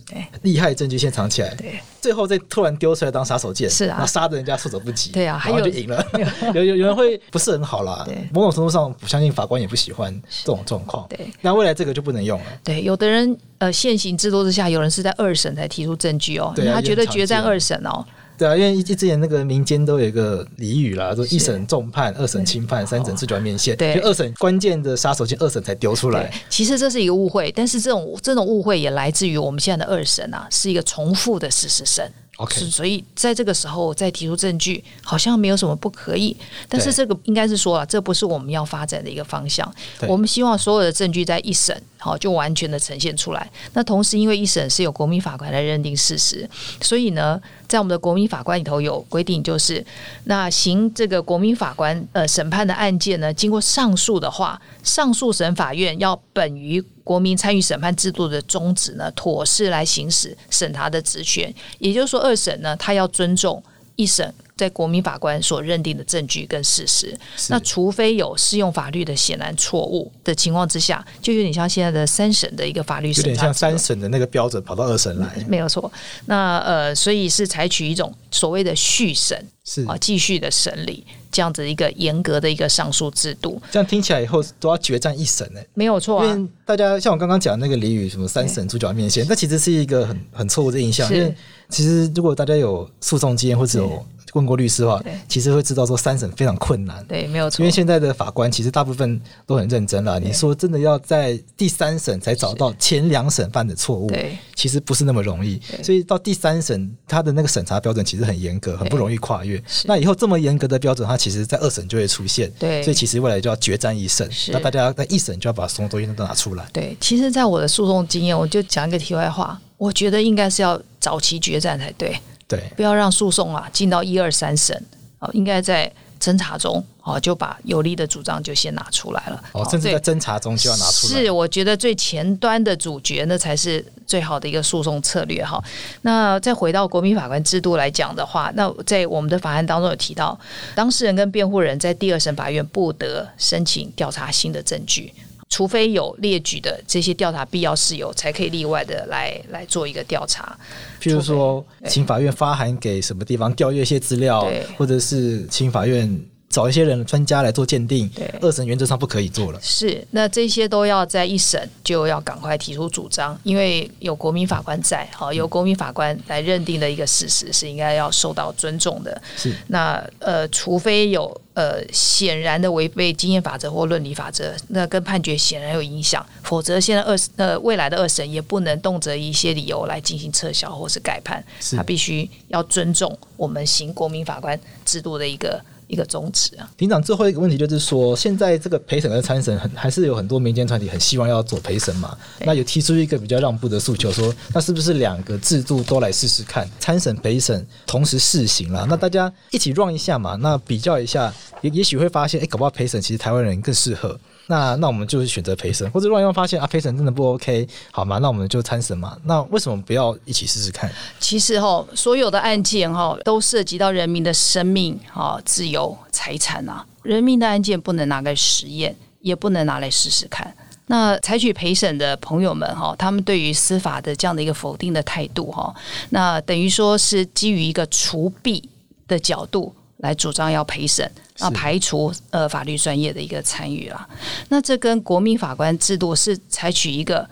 [0.42, 6.04] 厉害证据先藏起来，对，最后再突然丢出来当杀手锏，是啊，杀的人家措手不及，对啊，然后就赢了。
[6.54, 10.12] 有有有人会不是很好啦，对，某种程度上，我相信法官也不喜欢
[10.44, 12.46] 这种状况，对，那未来这个就不能用了。
[12.64, 18.04] 对，有的人呃，现行制度之下，有人是在二审才提出证据哦，对，他觉得决战二审哦。
[18.39, 23.76] 对啊，因为一之前那个民间都有一个俚语啦，说一审重判，二审轻判，三审最主要面线。
[23.76, 26.32] 对，就二审关键的杀手锏，二审才丢出来。
[26.49, 32.09] 其实这是一个误会，但是这种这种误会也来自于我们现在的二审啊，是一个重复的事实审。
[32.39, 36.36] OK，所以在这个时候再提出证据，好像没有什么不可以。
[36.68, 39.68] 但是这个应该是说啊，这不是我们要发展的一个方向。
[40.07, 43.51] 我们希望所有的证据在一审好就完全的呈现出来。
[43.72, 46.49] 那同时，因为一审是由国民法官来认定事实，
[46.80, 49.84] 所以呢，在我们的国民法官里头有规定，就是
[50.24, 61.52] 那行这个国民法官呃审判的案件呢，经过上诉的话，上诉审法院要本于国民参与审判制度的宗旨呢，妥适来行使审查的职权。
[61.78, 63.62] 也就是说，二审呢，他要尊重
[63.96, 67.16] 一审在国民法官所认定的证据跟事实。
[67.48, 75.90] 那除非有适用法律的显然错误的情况之下，就有点像现在的三审的一个法律审查，有点像三审的那个标准跑到二审来，嗯、 没有错。
[76.26, 83.61] 那呃，所以是采取一种所谓的续审，是啊，继续的审理这样子一个严格的一个上诉制度。
[83.70, 85.61] 这样听起来以后都要决战一审呢？
[85.74, 86.26] 没有错啊。
[86.26, 91.09] 因为大家像我刚刚讲的那个俚语，什么三审猪脚面线，那其实是一个很很错误的印象。
[91.14, 91.34] 因为
[91.68, 97.05] 其实如果大家有诉讼经验或者有问过律师的话，其实会知道说三审非常困难。
[97.07, 97.62] 对，没有错。
[97.62, 100.20] 因为现在的法官其实大部分都很认真了。
[100.20, 105.61] 你说真的要在第三审才找到前两审犯的错误，对，其实不是那么容易。
[105.83, 109.62] 所以到第三审，他的那个审查标准其实很严格，很不容易跨越。
[109.85, 112.51] 那以后这么严格的标准，他其实在二审就会出现。
[112.59, 114.29] 对，所以其实未来就要决战一审。
[114.49, 116.66] 那大家在一审就要把所有东西都拿出来。
[116.72, 122.16] 对，其实，在我的诉讼经验，我就讲一个题外话，我觉得应该是要早期决战才对。
[122.49, 124.82] 对，不要让诉讼啊进到一二三审。
[125.20, 129.42] 啊，应该在侦查中啊，就把有利的主张就先拿出来了。
[129.51, 131.24] 哦，甚至在侦查中就要拿出来。
[131.24, 135.61] 是，我觉得最前端的主角，那才是最好的一个诉讼策略哈。
[136.03, 140.38] 那再回到国民法官制度来讲的话，那在我们的法案当中有提到，
[140.76, 145.12] 当事人跟辩护人在第二审法院不得申请调查新的证据。
[145.49, 150.57] 除非有列举的这些调查必要事由，才可以例外的来来做一个调查。
[151.01, 156.20] 譬如说，请法院发函给什么地方调阅一些资料，或者是请法院。
[156.51, 159.61] 找一些人专家来做鉴定，对，二审原则上不可以做了。
[159.62, 169.20] 是，那这些都要在一审就要赶快提出主张，因为有国民法官在，好，由国民法官来认定的一个事实是应该要受到尊重的。
[169.36, 185.62] 是，那呃，除非有呃显然的违背经验法则或论理法则，那跟判决显然有影响，否则现在二呃未来的二审也不能动辄一些理由来进行撤销或是改判，是他必须要尊重我们行国民法官制度的一个。
[185.89, 192.16] 一个宗旨啊，庭长，最后一个问题就是说，现在这个陪审和参审很还是有很多民间团体很希望要做陪审嘛？
[192.41, 198.86] 那有提出一个比较让步的诉求，说那是不是两个制度都来试试看，参审陪审同时试行了？
[198.89, 200.36] 那大家一起 run 一下嘛？
[200.36, 201.32] 那比较一下，
[201.62, 204.20] 也也许会发现，哎，搞不好陪审其实台湾人更适合。
[204.51, 208.16] 那那我们就是选择陪审，或者万一发现啊陪审真的不 OK，好吗？
[208.18, 209.14] 那我们就参审嘛。
[209.24, 210.90] 那为什么不要一起试试看？
[211.20, 216.84] 其实哈，所有的案件哈，都涉及到人民的生命啊、自由、财产啊。
[217.03, 220.53] 人民的案件不能拿来实验，也不能拿来试试看。
[220.86, 225.74] 那采取陪审的朋友们哈，他们对于司法的这样的一个否定的态度哈，
[226.09, 228.66] 那等于说是基于一个除弊
[229.07, 229.74] 的角度。
[229.99, 234.09] 来主张要陪审，那排除呃法律专业的一个参与了。
[234.49, 237.28] 那这跟国民法官制度是采取一个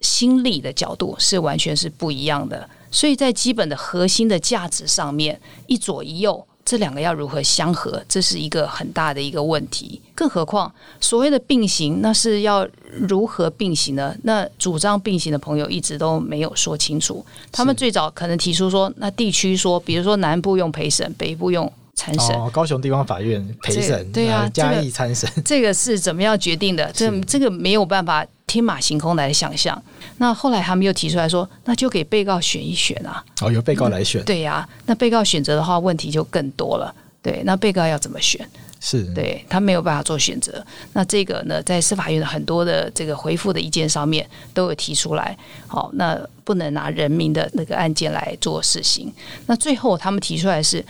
[0.00, 2.68] 新立的角度，是完全是不一样的。
[2.90, 10.00] 所以在基本的核心的价值上面，一左一右，这两个要如何相合，这是一个很大的一个问题。
[10.14, 12.66] 更何况所谓的并行，那是要
[13.08, 14.16] 如何并行呢？
[14.22, 17.26] 那主张并行的朋友一直都没有说清楚。
[17.50, 21.70] 他们最早可能提出说，那地区说，比如说南部用陪审，北部用。
[21.96, 26.92] 参审、哦，高雄地方法院陪审，对啊，嘉义参审， 这个是怎么样决定的？
[26.92, 29.82] 这这个没有办法天马行空来想象。
[30.18, 33.24] 那后来他们又提出来说，那就给被告选一选啊。
[33.40, 34.22] 哦，由被告来选。
[34.22, 36.94] 嗯、对呀、啊，那被告选择的话，问题就更多了。
[37.22, 38.46] 对，那被告要怎么选？
[38.78, 40.64] 是，对他没有办法做选择。
[40.92, 45.36] 那这个呢，在司法院的很多的这个回复的意见上面都有提出来。
[45.66, 49.10] 好，那不能拿人民的那个案件来做事情。
[49.46, 50.84] 那最后他们提出来是。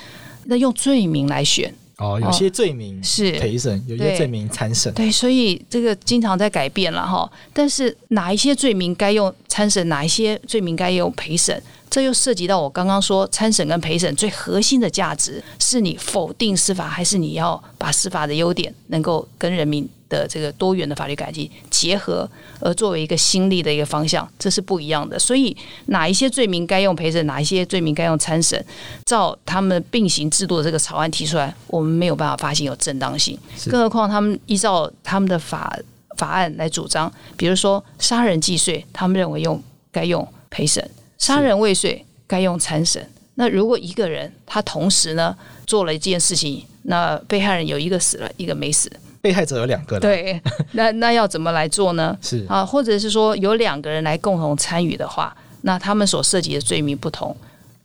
[0.46, 4.92] 那用罪名来选哦，有些罪名是陪审，有些罪名参审。
[4.92, 7.30] 对，所以这个经常在改变了哈。
[7.54, 22.28] 但是哪一些罪名该用参审，哪一些罪名该用陪审，这又涉及到我刚刚说参审跟陪审最核心的价值，是你否定司法，还是你要把司法的优点能够跟人民的这个多元的法律改进结合，
[22.60, 25.18] 而作为一个新立的一个方向，这是不一样的。
[25.18, 28.64] 所以哪一些罪名该用陪审，哪一些罪名该用参审，
[29.04, 33.38] 照他们并行制度的这个草案提出来，我们没有办法发现有正当性。
[33.68, 35.78] 更何况他们依照他们的法
[36.16, 40.82] 法案来主张，比如说杀人既遂，他们认为用该用陪审；
[41.18, 43.06] 杀人未遂该用参审。
[43.34, 45.36] 那如果一个人他同时呢
[45.66, 48.90] 做了一件事情，那被害人有一个死了，一个没死。
[49.26, 50.40] 被害者有两个，对，
[50.72, 52.16] 那那要怎么来做呢？
[52.22, 57.36] 是啊，或者是说有两个人来共同参与的话，那他们所涉及的罪名不同，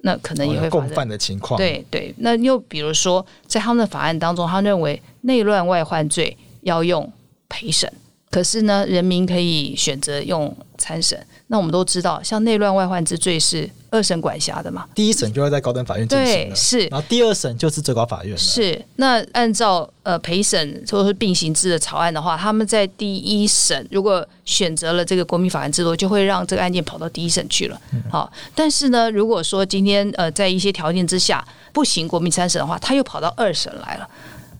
[0.02, 1.58] 那可能也会、哦、共犯的情况。
[1.58, 7.12] 对对，那又比如说，在他们的法案当中，他认为内乱外患罪要用
[7.50, 7.92] 陪审
[8.32, 11.20] 可是呢，人民可以选择用参审。
[11.48, 14.88] 那我们都知道，像内乱外患之罪是二审管辖的嘛？
[14.96, 16.86] 第一审就要在高等法院进行了，是。
[16.88, 18.38] 然后第二审就是最高法院了。
[18.38, 18.82] 是。
[18.96, 27.82] 那按照呃陪审或者是并行制的草案的话，他们在第一审如果选择了这个国民法院制度，就会让这个案件跑到第一审去了。
[28.10, 34.08] 好、嗯，但是呢，如果说今天呃在一些条件之下不行国民参审的话，他又跑到二审来了。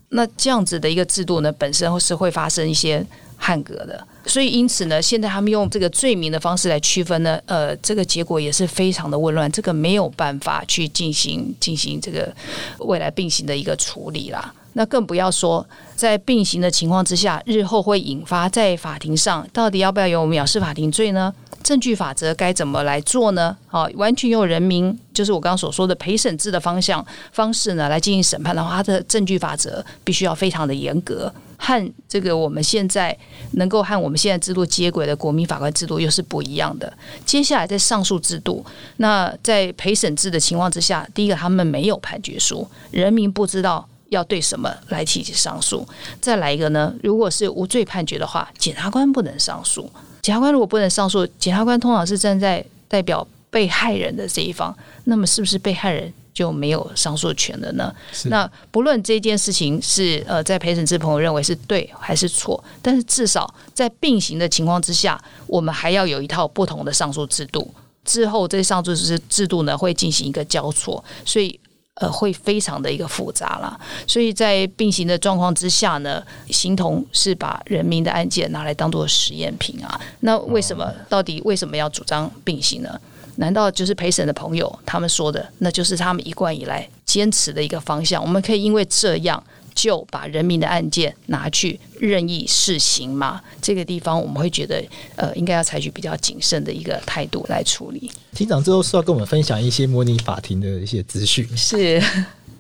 [0.10, 3.02] 那这样子的一个制度呢，本身是会发生一些
[3.44, 4.08] 汉格的。
[4.28, 12.32] 所以，因此呢，现在他们用这个罪名的方式来区分呢，呃，这个结果也是非常的混乱，这个没有办法去进行进行这个
[12.78, 14.54] 未来并行的一个处理啦。
[14.74, 21.34] 那更不要说在并行的情况之下，日后会引发在法庭上到底要不要有藐视法庭罪呢？
[21.64, 23.58] 证据法则该怎么来做呢？
[23.68, 31.32] 好，完全用人民就是我刚刚所说的陪审制的方向方式呢来进行审判的话，它的证据法则必须要非常的严格。
[31.64, 33.16] 和这个我们现在
[33.52, 36.92] 能够和我们现在制度接轨的国民法官制度又是不一样的。
[37.24, 38.66] 接下来在上诉制度，
[38.98, 45.88] 那在陪审制的情况之下，第一个他们没有判决书，人民不知道要对什么来提起上诉。
[46.20, 49.88] 再来一个呢，如果是无罪判决的话，检察官不能上诉。
[50.24, 56.12] 检察官如果不能上诉，检察官通常是站在代表被害人的这一方，那么是不是被害人？
[56.34, 57.94] 就没有上诉权了呢？
[58.26, 67.74] 那不论这件事情是呃，在陪审制朋友认为是对还是错，但是至少在并行的情况之下，我们还要有一套不同的上诉制度。
[68.04, 71.60] 之后这上诉制制度呢，会进行一个交错，所以
[71.96, 73.80] 呃，会非常的一个复杂了。
[74.08, 80.00] 所以在并行的状况之下呢，形同是把人民的案件拿来当做实验品啊。
[80.22, 80.92] 那为什么？
[81.10, 83.00] 到底为什么要主张并行呢？
[83.42, 88.22] 难道就是陪审的朋友他们说的，那就是他们一贯以来坚持的一个方向？
[88.22, 93.42] 我们可以因为这样就把人民的案件拿去任意试行吗？
[93.60, 94.84] 这个地方我们会觉得，
[95.16, 98.12] 呃，应该要采取比较谨慎的一个态度来处理。
[98.36, 102.00] 庭长之后是要跟我们分享一些模拟法庭的一些资讯，是。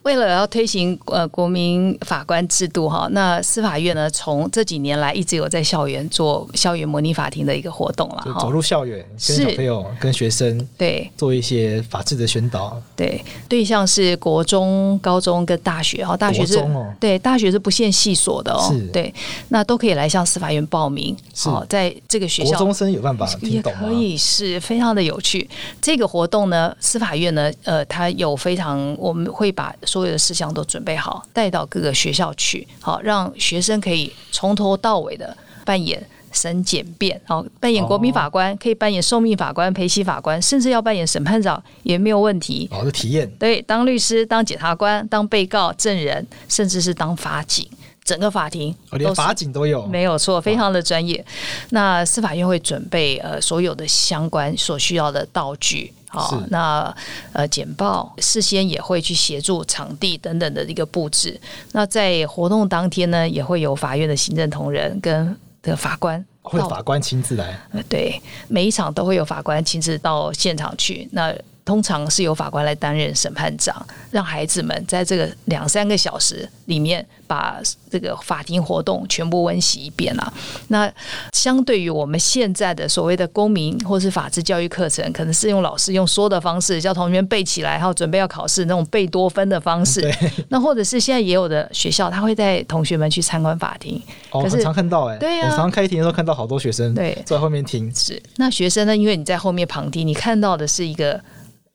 [0.03, 11.07] 为了要推行呃国民法官制度哈，那司法院呢，从这几年来一直有在校园做校园模拟法庭的一个活动了哈，走入校园跟小朋友跟学生对。
[11.15, 19.13] 做一些法治的宣导，对对象是国中、高中跟大学哈，大学是、哦、对大学是不限系所的哦，对，
[19.49, 25.47] 那都可以来向司法院报名，好，在这个学校国中生有办法听懂也可以是非常的有趣。
[25.79, 29.71] 这个活动呢，司法院呢，呃，它有非常我们会把。
[29.91, 35.35] 所有的事项都准备好，带到各个学校去，好让学生可以从头到尾的
[35.65, 42.69] 扮演审检辩，好扮演国民法官，可以扮演受命法官、陪席法官，甚至要扮演审判长也没有问题。
[42.71, 47.67] 好的体验，对，当律师、当检察官、当被告、证人，甚至是当法警，
[48.05, 51.23] 整个法庭连法警都有，没有错，非常的专业。
[51.71, 55.93] 那司法院会准备呃所有的相关所需要的道具。
[56.11, 56.93] 好，那
[57.31, 61.39] 呃，简报事先也会去协助场地等等的一个布置。
[61.71, 67.57] 那在活动当天呢，也会有法院的行政同仁跟的法官，会法官亲自来。
[67.71, 71.07] 呃，对，每一场都会有法官亲自到现场去。
[71.13, 71.33] 那
[71.63, 77.59] 通常是由法官来担任审判长，让孩子们在这个两三个小时里面把
[77.89, 80.33] 这个法庭活动全部温习一遍啊。
[80.69, 80.91] 那
[81.33, 90.11] 相对于我们现在的所谓的公民或是法治教育课程，可能是用老师用说的方式叫同学们背起来，然后准备要考试那种贝多芬的方式。
[90.49, 94.01] 那或者是现在也有的学校，他会带同学们去参观法庭。
[94.31, 97.93] 哦，可是很常看到哎、欸，对啊，我常常开庭的时候看到好多学生对坐在后面听。
[97.93, 98.97] 是，那学生呢？
[98.97, 101.21] 因为你在后面旁听，你看到的是一个。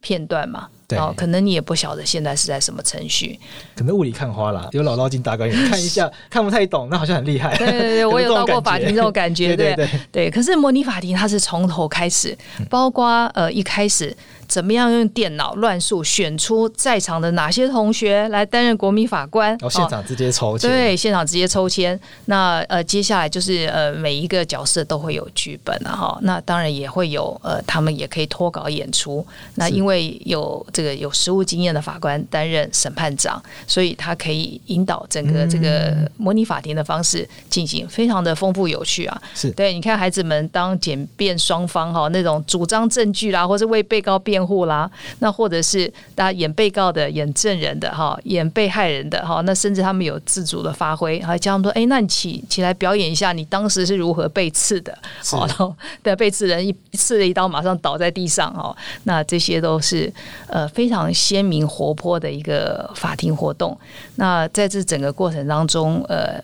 [0.01, 3.39] 片段嘛，哦，可能你也不晓得现在是在什么程序，
[3.75, 7.57] 可能雾里看花啦，有老道进大观园看一下， 看不太懂，那好像很厉害。
[7.57, 12.37] 对对对， 我有到过法庭这种感觉，对对对，对，可是模拟法庭它是从头开始，
[12.71, 14.17] 包括呃一开始。
[14.49, 19.49] 怎么样用电脑乱数选出在场的哪些同学来担任国民法官？
[19.49, 21.99] 然后现场直接抽签，对，现场直接抽签。
[22.27, 26.19] 那呃，接下来就是呃，每一个角色都会有剧本啊，哈。
[26.23, 29.27] 那当然也会有呃，他们也可以脱稿演出。
[29.57, 39.23] 那因为有这个有实务经验的法官担任审判长，所以他可以引导整个这个模拟法庭的方式进行，非常的丰富有趣啊。
[39.35, 44.37] 是对，你看孩子们当检辩双方哈，那种主张证据啦，或是为被告辩。
[44.47, 58.77] 护啦，那或者是大家演被告的、演证人的哈、演被害人的哈，那甚至他们有自主的发挥，还教他们说：“哎，那你起起来表演一下，你当时是如何被刺的？”好，然后对被刺人一刺了一刀，马上倒在地上哦。
[59.05, 60.13] 那这些都是
[60.47, 63.79] 呃非常鲜明活泼的一个法庭活动。
[64.17, 66.43] 那在这整个过程当中，呃，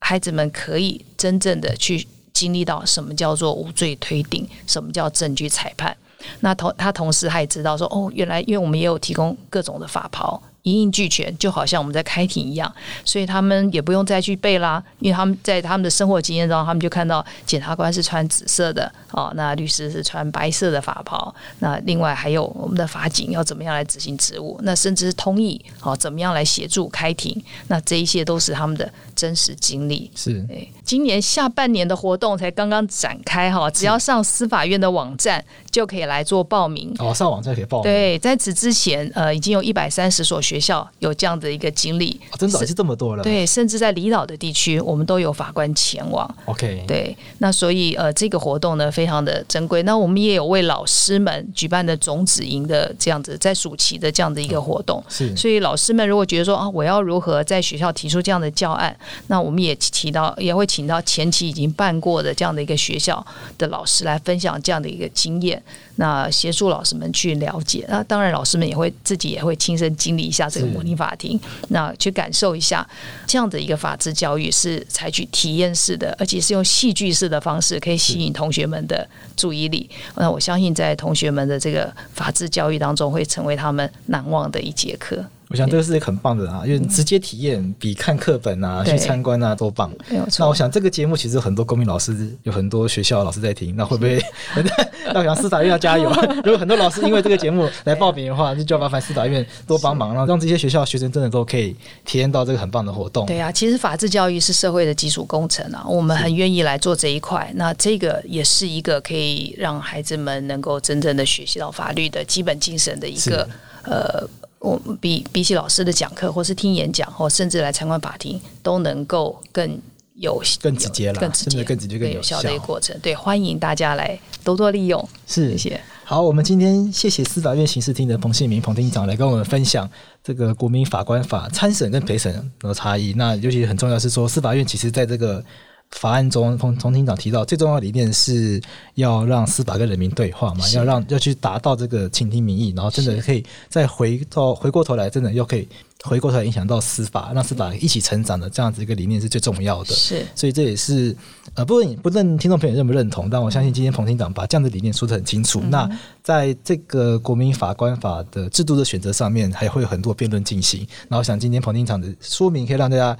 [0.00, 2.06] 孩子们可以真正的去。
[2.32, 5.94] 经历到什么叫做无罪推定，什么叫证据裁判。
[6.40, 10.42] 那同他同时他也知道说，哦，原来因为我们也有提供各种的法袍。
[10.62, 12.72] 一应俱全，就好像我们在开庭一样，
[13.04, 28.90] 所以他们也不用再去背啦，因为他们在他们的生活经验中，他们就看到检察官是穿紫色的，哦，那律师是穿白色的法袍，那另外还有我们的法警要怎么样来执行职务，那甚至是通译，哦，怎么样来协助开庭，那这一些都是他们的
[29.22, 30.10] 真实经历。
[30.14, 36.94] 是，对，今年下半年的活动才刚刚展开哈，只要上司法院的网站就可以来做报名。
[36.98, 37.84] 哦，上网站可以报名。
[37.84, 40.62] 对，在此之前，呃，已经有一百三十所学。
[40.62, 43.22] 校有这样的一个经历，哦，真的是这么多了。
[43.24, 46.32] 对，甚至在离岛的地区，我们都有法官前往。
[46.44, 49.82] OK，对，那所以呃，这个活动呢，非常的珍贵。
[49.82, 55.02] 那我们也有为老师们举办的种子营的这样子，在暑期的这样的一个活动。
[55.08, 58.96] 是，嗯，所以老师们如果觉得说啊，我要如何在学校提出这样的教案，
[59.28, 63.24] 那我们也提到，也会请到前期已经办过的这样的一个学校
[63.58, 65.62] 的老师来分享这样的一个经验。
[65.96, 71.38] 那协助老师们去了解，那当然老师们也会自己也会亲身经历一下这个模拟法庭，
[71.68, 72.86] 那去感受一下
[73.26, 79.06] 这样的一个法治教育是采取体验式的，而且是用戏剧式的方式可以吸引同学们的
[79.36, 79.88] 注意力。
[80.16, 85.22] 那我相信在同学们的这个法治教育当中，会成为他们难忘的一节课。
[85.52, 89.92] 我想这个是一个很棒的啊，因为直接体验比看课本啊、去参观啊都棒。
[90.38, 94.18] 那我想这个节目其实很多公民老师有很多学校老师在听，那会不会？
[95.12, 96.10] 那我想司法院要加油。
[96.42, 101.76] 如果很多老师因为这个节目来报名的话，就就要麻烦司法院多帮忙，然后让这些学校学生真的都可以
[102.06, 103.26] 体验到这个很棒的活动。
[103.26, 107.52] 对啊，其实法治教育是社会的基础工程啊，我们很愿意来做这一块。
[107.56, 113.46] 那这个也是一个可以让孩子们能够真正的学习到法律的基本精神的一个
[113.82, 114.26] 呃。
[114.62, 119.78] 我比比起老师的讲课，或是听演讲，或甚至来参观法庭，都能够更
[120.14, 122.96] 有更直接了，更直接、更直接、更有效的一个过程。
[123.02, 125.08] 对，欢迎大家来多多利用。
[125.26, 125.80] 是，谢谢。
[126.04, 129.88] 好，我们今天谢谢司法院刑事厅的彭信明彭厅长来跟我们分享
[130.22, 133.12] 这个国民法官法参审跟陪审的差异。
[133.16, 135.44] 那尤其很重要是说，司法院其实在这个。
[135.92, 138.60] 法案中，彭彭厅长提到，最重要的理念是
[138.94, 145.68] 要让司法跟人民对话嘛，要让要去达到这个倾听民意，然后真的可以再回到回过头来，真的又可以
[146.02, 149.94] 回过头来影响到司法，让司法一起成长的这样子一个理念是最重要的。
[149.94, 151.14] 是，所以这也是
[151.54, 155.60] 呃，不论不论听众朋友认不认同，但我相信今天彭厅长把这样的理念说得很清楚。
[155.62, 155.90] 嗯、那
[156.22, 160.86] 在这个国民法官法的制度的选择上面，还会有很多辩论进行。
[161.08, 163.16] 然后想今天彭厅长的说明可以让大家。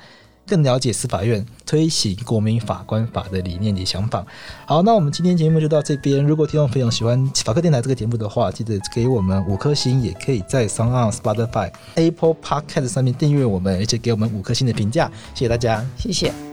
[0.46, 4.24] 更了解司法院推行国民法官法的理念及想法。
[4.66, 6.24] 好，那我们今天节目就到这边。
[6.24, 15.10] 如果听众朋友喜欢法科电台这个节目的话，记得给我们五颗星，也可以在 s o n g o n、Spotify、Apple Podcast 上面订阅我们，而且给我们五颗星的评价。
[15.34, 16.51] 谢谢大家，谢谢。